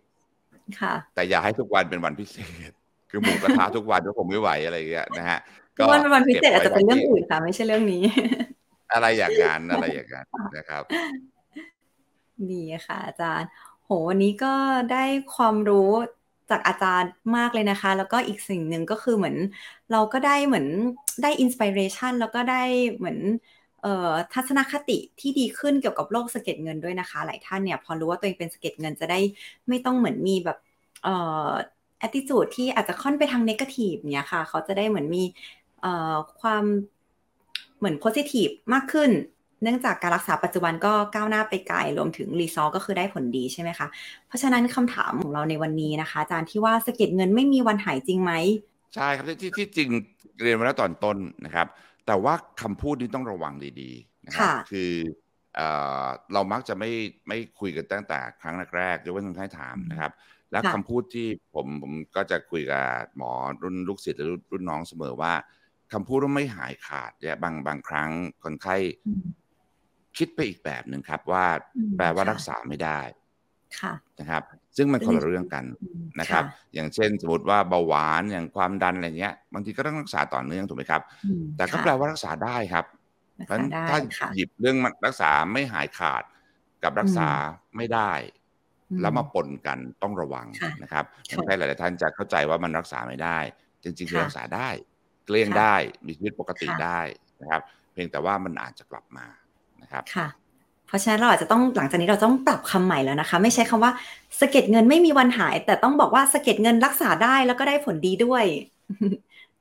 [0.80, 2.70] ค่ะ แต่อย่าให้ทุกวันเป็นวันพิเศษ
[3.10, 5.38] คือหมูกระทะทุกวันก็คงไม่ไหวอะไรอย่างเงี้ยนะฮะ
[5.76, 8.02] ก็วันเป็นวันพิเศษอาจจะเป็นเรื่องอื่นค่ะ ไม่ใช่เรื่องนี้
[8.92, 10.82] อะไรอย่างนั้นอะไรอย่างนั้นนะครับ
[12.50, 13.48] ดีค่ะอาจารย์
[13.88, 14.54] โหวันนี้ก็
[14.92, 15.90] ได้ความรู้
[16.50, 19.36] จากอาจารย์มากเลยนะคะ แล้วก็อีกสิ่งหนึ่งก็คือเหมือน
[19.92, 20.66] เราก็ได้เหมือน
[21.22, 22.62] ได้อินสปิเรชันแล้วก็ได้
[22.96, 23.18] เหมือน
[24.32, 29.20] ทัศนคติที่ดีขึ้นเกี่ยวกับโลกสะเก็ตเงินด้วยนะคะ หลายท่านเนี่ยพอรู้ว่าตัวเองเป็นสะเก็ตเงินจะได้
[29.68, 30.58] ไม่ต้องเหมือนมีแบบ
[31.02, 31.14] เอ่
[31.48, 31.50] อ
[32.06, 35.24] attitude ที่อาจจะค่อนไปทาง negative เนี่ยค่ะ เขาจะได้เหมือนมี
[35.80, 36.64] เอ่อความ
[37.78, 39.10] เหมือน positive มากขึ้น
[39.62, 43.88] เนื่องจากการรักษาปัจจุบันก็ก้าวหน้าไปไกลรวมถึงรีซอก็คือได้ผลดีใช่ไหมคะ
[44.26, 48.32] เพราะฉะนั้นคำถามของเราในวันนี้นะคะ อาจารย์ที่ว่าสเก็ตเงินไม่มีวันหายจริงไหม
[48.94, 49.88] ใช่ครับที่ที่จริง
[50.42, 51.66] เรียนมาแล้วตอนต้นนะครับ
[52.06, 54.92] แต่ว่าคำพูดนี้ต้องระวังดีๆนะครับคือ
[56.32, 56.90] เรามักจะไม่
[57.28, 60.12] ไม่คุยกันตั้งแต่ครั้งแรกๆยกเว้นคนไข้ถามนะครับ
[60.52, 62.84] และคำพูดที่ผมผมก็จะคุยกับ
[63.16, 65.32] หมอรุ่นลูกศิษย์หรือรุ่นน้องเสมอว่า
[65.92, 68.10] คำพูดว่าไม่หายขาดเนี่ยบางบางครั้ง
[68.42, 68.76] คนไข้
[70.18, 71.44] คิดไปอีกแบบหนึ่งครับ ว่า
[71.96, 73.00] แปลว่ารักษาไม่ได้
[74.20, 74.42] นะครับ
[74.76, 75.64] ซึ่งมันคนละเรื่องกัน
[76.20, 81.02] นะครับ อย่างเช่นสมมติว่าเบาหวานอย่างความดันอะไรเงี้ยบางทีก็ต้องรักษาต่อเนื่องถูกไหมครับ
[81.56, 82.84] แต่ก็แปลว่ารักษาได้ครับ
[83.46, 83.98] เพราะฉะนั้นถ้า
[84.34, 84.76] หยิบเรื่อง
[85.06, 86.22] รักษาไม่หายขาด
[86.82, 87.28] กับรักษา
[87.76, 88.12] ไม่ได้
[89.00, 90.46] แล้วมาปนกันต้องระวัง
[90.82, 93.38] นะครับคนไข้หลาย ๆ ท่านจะเข้าใจว่ามันรักษาไม่ได้
[93.82, 94.68] จริง ๆ รักษาได้
[95.26, 95.74] เกลี้ยงได้
[96.06, 97.00] มีชีวิตปกติได้
[97.42, 99.26] นะครับ เพียงแต่ว่ามันอาจจะกลับมา
[99.82, 100.04] นะครับ
[100.88, 103.92] เพราะฉะนั้นเราอาจจะต้องหลังจากนี้เราต้องปรับคำใหม่แล้วนะคะ ไม่ใช่คำว่า
[104.40, 108.44] สะเก็ดเงินไม่มีวันหาย แต่ต้องบอกว่าสะเก็ดเงินรักษาได้แล้วก็ได้ผลดีด้วย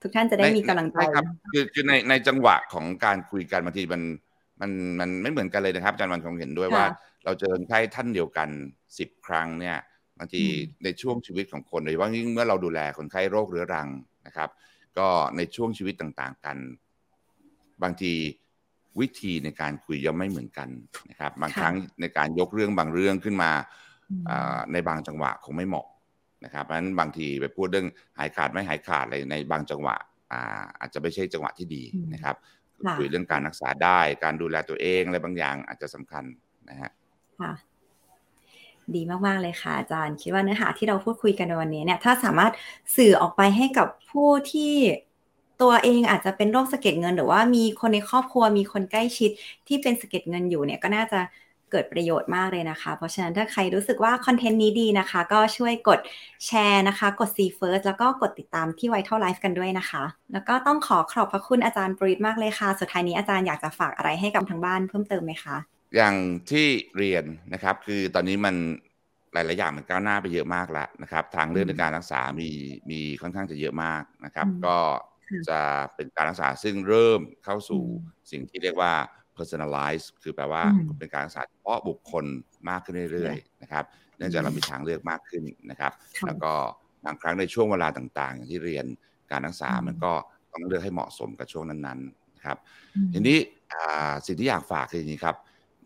[0.01, 4.01] ทุกท่านจะได้มีกำลังใจครับคือคือในในจังหวะของการคุยกันบางทีมัน
[4.61, 6.85] มันมันไม่เหมือนกันเลยนะครับอาจารย์วันคงเห็นด้วยว่า
[7.25, 8.49] เราเจอคนไข้ท่านเดียวกัน
[8.99, 9.77] สิบครั้งเนี่ย
[10.19, 10.41] บางที
[10.83, 13.87] ในช่วงชีวิตของคนโดยเฉพาะยิ่งเมื่อเราดูแลคนไข้โรคเรื้อรัง
[14.27, 14.49] นะครับ
[14.97, 16.57] ก็ในช่วงชีวิตต่างๆกัน
[17.83, 18.13] บางที
[18.99, 20.69] วิธีในการคุยย่อมไม่เหมือนกัน
[21.09, 23.51] นะครับ บางครั้งในการยกเรื่องบางเรื่องขึ้นมา
[24.71, 25.87] ในบางจังหวะคงไม่เหมาะ
[26.45, 29.95] นะครับเพราะฉะนั้นบางทีไปพูดเรื่องหายขาดไม่หายขาดอะไรในบางจังหวะ
[30.79, 31.83] อาจจะไม่ใช่จังหวะที่ดี
[32.13, 32.35] นะครับ
[32.99, 36.23] คุยเรื่องการรักษาได้ การดูแลตัวเองอะไรบางอย่างอาจจะสำคัญ
[36.69, 36.91] นะฮะ
[38.95, 42.51] ดีมากๆเลยค่ะอาจารย์ คิดว่าเนื้อหาที่เราพูดคุยกันในวันนี้เนี่ยถ้าสามารถ
[42.97, 44.73] สื่อออกไปให้กับผู้ที่
[45.61, 49.31] ตัวเองอาจจะเป็นโรคสะเก็ดเงิน หรือว่ามีคนในครอบครัวมีคนใกล้ชิด
[49.67, 51.19] ที่เป็นสะเก็ดเงินอยู่เนี่ยก็น่าจะ
[51.71, 55.99] เกิดประโยชน์มากเลยนะคะ เพราะฉะนั้นถ้าใครรู้สึกว่าคอนเทนต์นี้ดีนะคะ ก็ช่วยกด
[56.45, 65.57] แชร์นะคะ กด See First แล้วก็กดติดตามที่ Vital Life กันด้วยนะคะ แล้วก็ต้องขอขอบพระคุณอาจารย์ปรีดมากเลยค่ะ สุดท้ายนี้อาจารย์อยากจะฝากอะไรให้กับทางบ้านเพิ่มเติมไหมคะ
[65.95, 66.15] อย่าง
[66.51, 66.67] ที่
[66.97, 68.55] เรียนนะครับ คือตอนนี้มัน
[69.33, 72.49] หลายๆอย่างมันก้าวหน้าไปเยอะมากแล้วนะครับ ทางเรื่องในการรักษามี
[72.89, 74.77] มีค่อนข้างจะเยอะมากนะครับ ก็
[75.49, 75.59] จะ
[75.95, 77.83] เป็นการรักษาซึ่งเริ่มเข้าสู่
[78.31, 78.93] สิ่งที่เรียกว่า
[79.37, 80.63] personalize คือแปลว่า
[80.97, 82.25] เป็นการรักษาเฉพาะบุคคล
[82.69, 83.83] มากขึ้นเรื่อยๆนะครับ
[84.17, 85.93] เนื่องจากเรามีทางเลือกมากขึ้นนะครับ
[86.27, 86.53] แล้วก็
[87.05, 88.85] บางครั้งในช่วงเวลาต่างๆ อย่างที่เรียน
[89.31, 90.13] การรักษามันก็
[90.51, 92.57] ต้องเลือกให้เหมาะสมกับช่วงนั้นๆนะครับ
[93.13, 93.37] ทีนี้
[94.25, 95.35] สิ่งที่อยากฝากคืออย่างนี้ครับ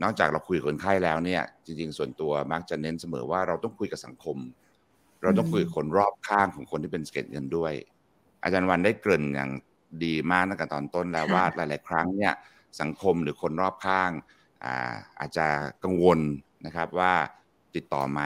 [0.03, 4.37] นอกจากเราคุยกับคนไข้แล้วเนี่ย จริง ๆ ส่วนตัวมักจะเน้นเสมอว่าเราต้องคุยกับสังคม
[5.23, 7.73] เราต้องคุยกับคนรอบข้างของคนที่เป็นสเก็ตเงินด้วย
[8.43, 9.51] อาจารย์วันได้เกริ่นอย่าง
[10.03, 12.33] ดีมากตั้งแต่ตอนต้นแล้วว่าหลาย ๆ ครั้งเนี่ย
[12.81, 14.11] สังคมหรือคนรอบข้าง
[14.63, 15.45] อาอาจจะ
[15.83, 16.19] กังวล
[16.65, 17.13] นะครับว่า
[17.75, 18.21] ติดต่อไหม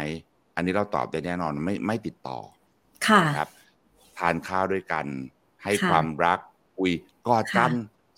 [0.56, 2.38] อันนี้เราตอบได้แน่นอนไม่ไม่ติดต่อ
[3.08, 3.50] ค่ะนะครับ
[4.18, 5.06] ทานข้าวด้วยกัน
[5.64, 6.40] ให้ค่ะความรัก
[6.78, 6.92] คุย
[7.28, 7.72] กอดกัน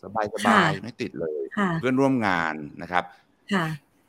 [0.04, 3.04] สบายสค่ะบายไม่ติดเลยค่ะเพื่อนร่วมงานนะครับ
[3.54, 3.66] ค่ะ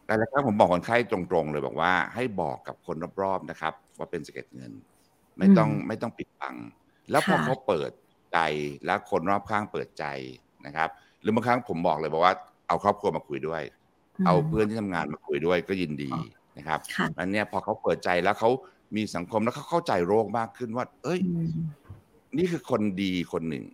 [0.06, 4.72] แต่ละครั้งผมบอกคนไข้ตรงๆเลยบอกว่าให้บอกกับคนรอบๆนะครับ ว่าเป็นสะเก็ดเงิน
[5.38, 6.54] ไม่ต้องอืมไม่ต้องปิดบัง
[7.10, 7.90] แล้วพอค่ะเขาเปิด
[8.32, 8.38] ใจ
[8.86, 10.04] แล้วคนรอบข้างเปิดใจ
[10.66, 10.88] นะครับ
[11.20, 12.34] หรือบางครั้งผมบอกเลยบอกว่า
[12.68, 13.62] เอาครอบครัวมาคุยด้วย
[14.26, 16.10] เอาเพื่อนที่ทำงานมาคุยด้วยก็ยินดี
[16.58, 18.50] นะครับค่ะอันเนี้ยพอเขาเปิดใจแล้วเขา
[18.96, 21.52] มีสังคมแล้วเขาเข้าใจโรคมากขึ้นว่า เอ้ยอืม
[22.38, 23.64] นี่คือคนดีคนหนึ่ง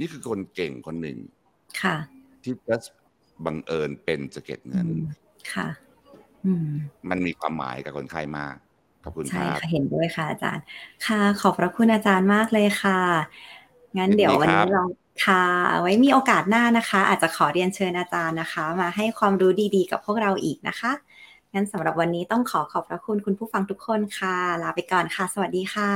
[0.00, 1.18] นี่คือคนเก่งคนหนึ่ง
[1.82, 1.96] ค่ะ
[2.42, 2.76] ที่จะ
[3.46, 5.02] บังเอิญเป็นสะเก็ดเงินอืม
[5.54, 5.68] ค่ะ
[6.46, 6.68] อืม
[7.10, 8.56] มันมีความหมายกับคนไข้มาก
[9.04, 10.64] ขอบคุณคใช่รับ ค่ะเห็นด้วยค่ะอาจารย์
[11.06, 13.00] ค่ะ ขอบพระคุณอาจารย์มากเลยค่ะ
[13.98, 14.82] งั้นยินดีเดี๋ยววันครันี้บ เรา
[15.26, 15.44] ค่ะ
[15.80, 20.92] ไว้มีโอกาสหน้านะคะ อาจจะขอเรียนเชิญอาจารย์นะคะ มาให้ความรู้ดีๆ กับพวกเราอีกนะคะ
[21.54, 25.90] งั้นสำหรับวันนี้ต้องขอขอบพระคุณคุณผู้ฟังทุกคนค่ะ ลาไปก่อนค่ะ สวัสดีค่ะ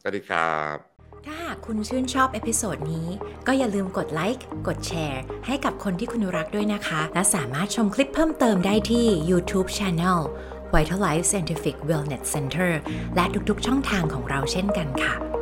[0.00, 0.78] สวัสดีครับ
[1.24, 3.08] ถ้าหากคุณชื่นชอบ episode นี้
[3.46, 10.18] ก็อย่าลืมกดไลค์ กดแชร์ ให้กับคนที่คุณรักด้วยนะคะ และสามารถชมคลิปเพิ่มเติมได้ที่ YouTube Channel
[10.74, 12.70] Vital Life Scientific Wellness Center
[13.16, 15.37] และทุกๆช่องทางของเราเช่นกันค่ะ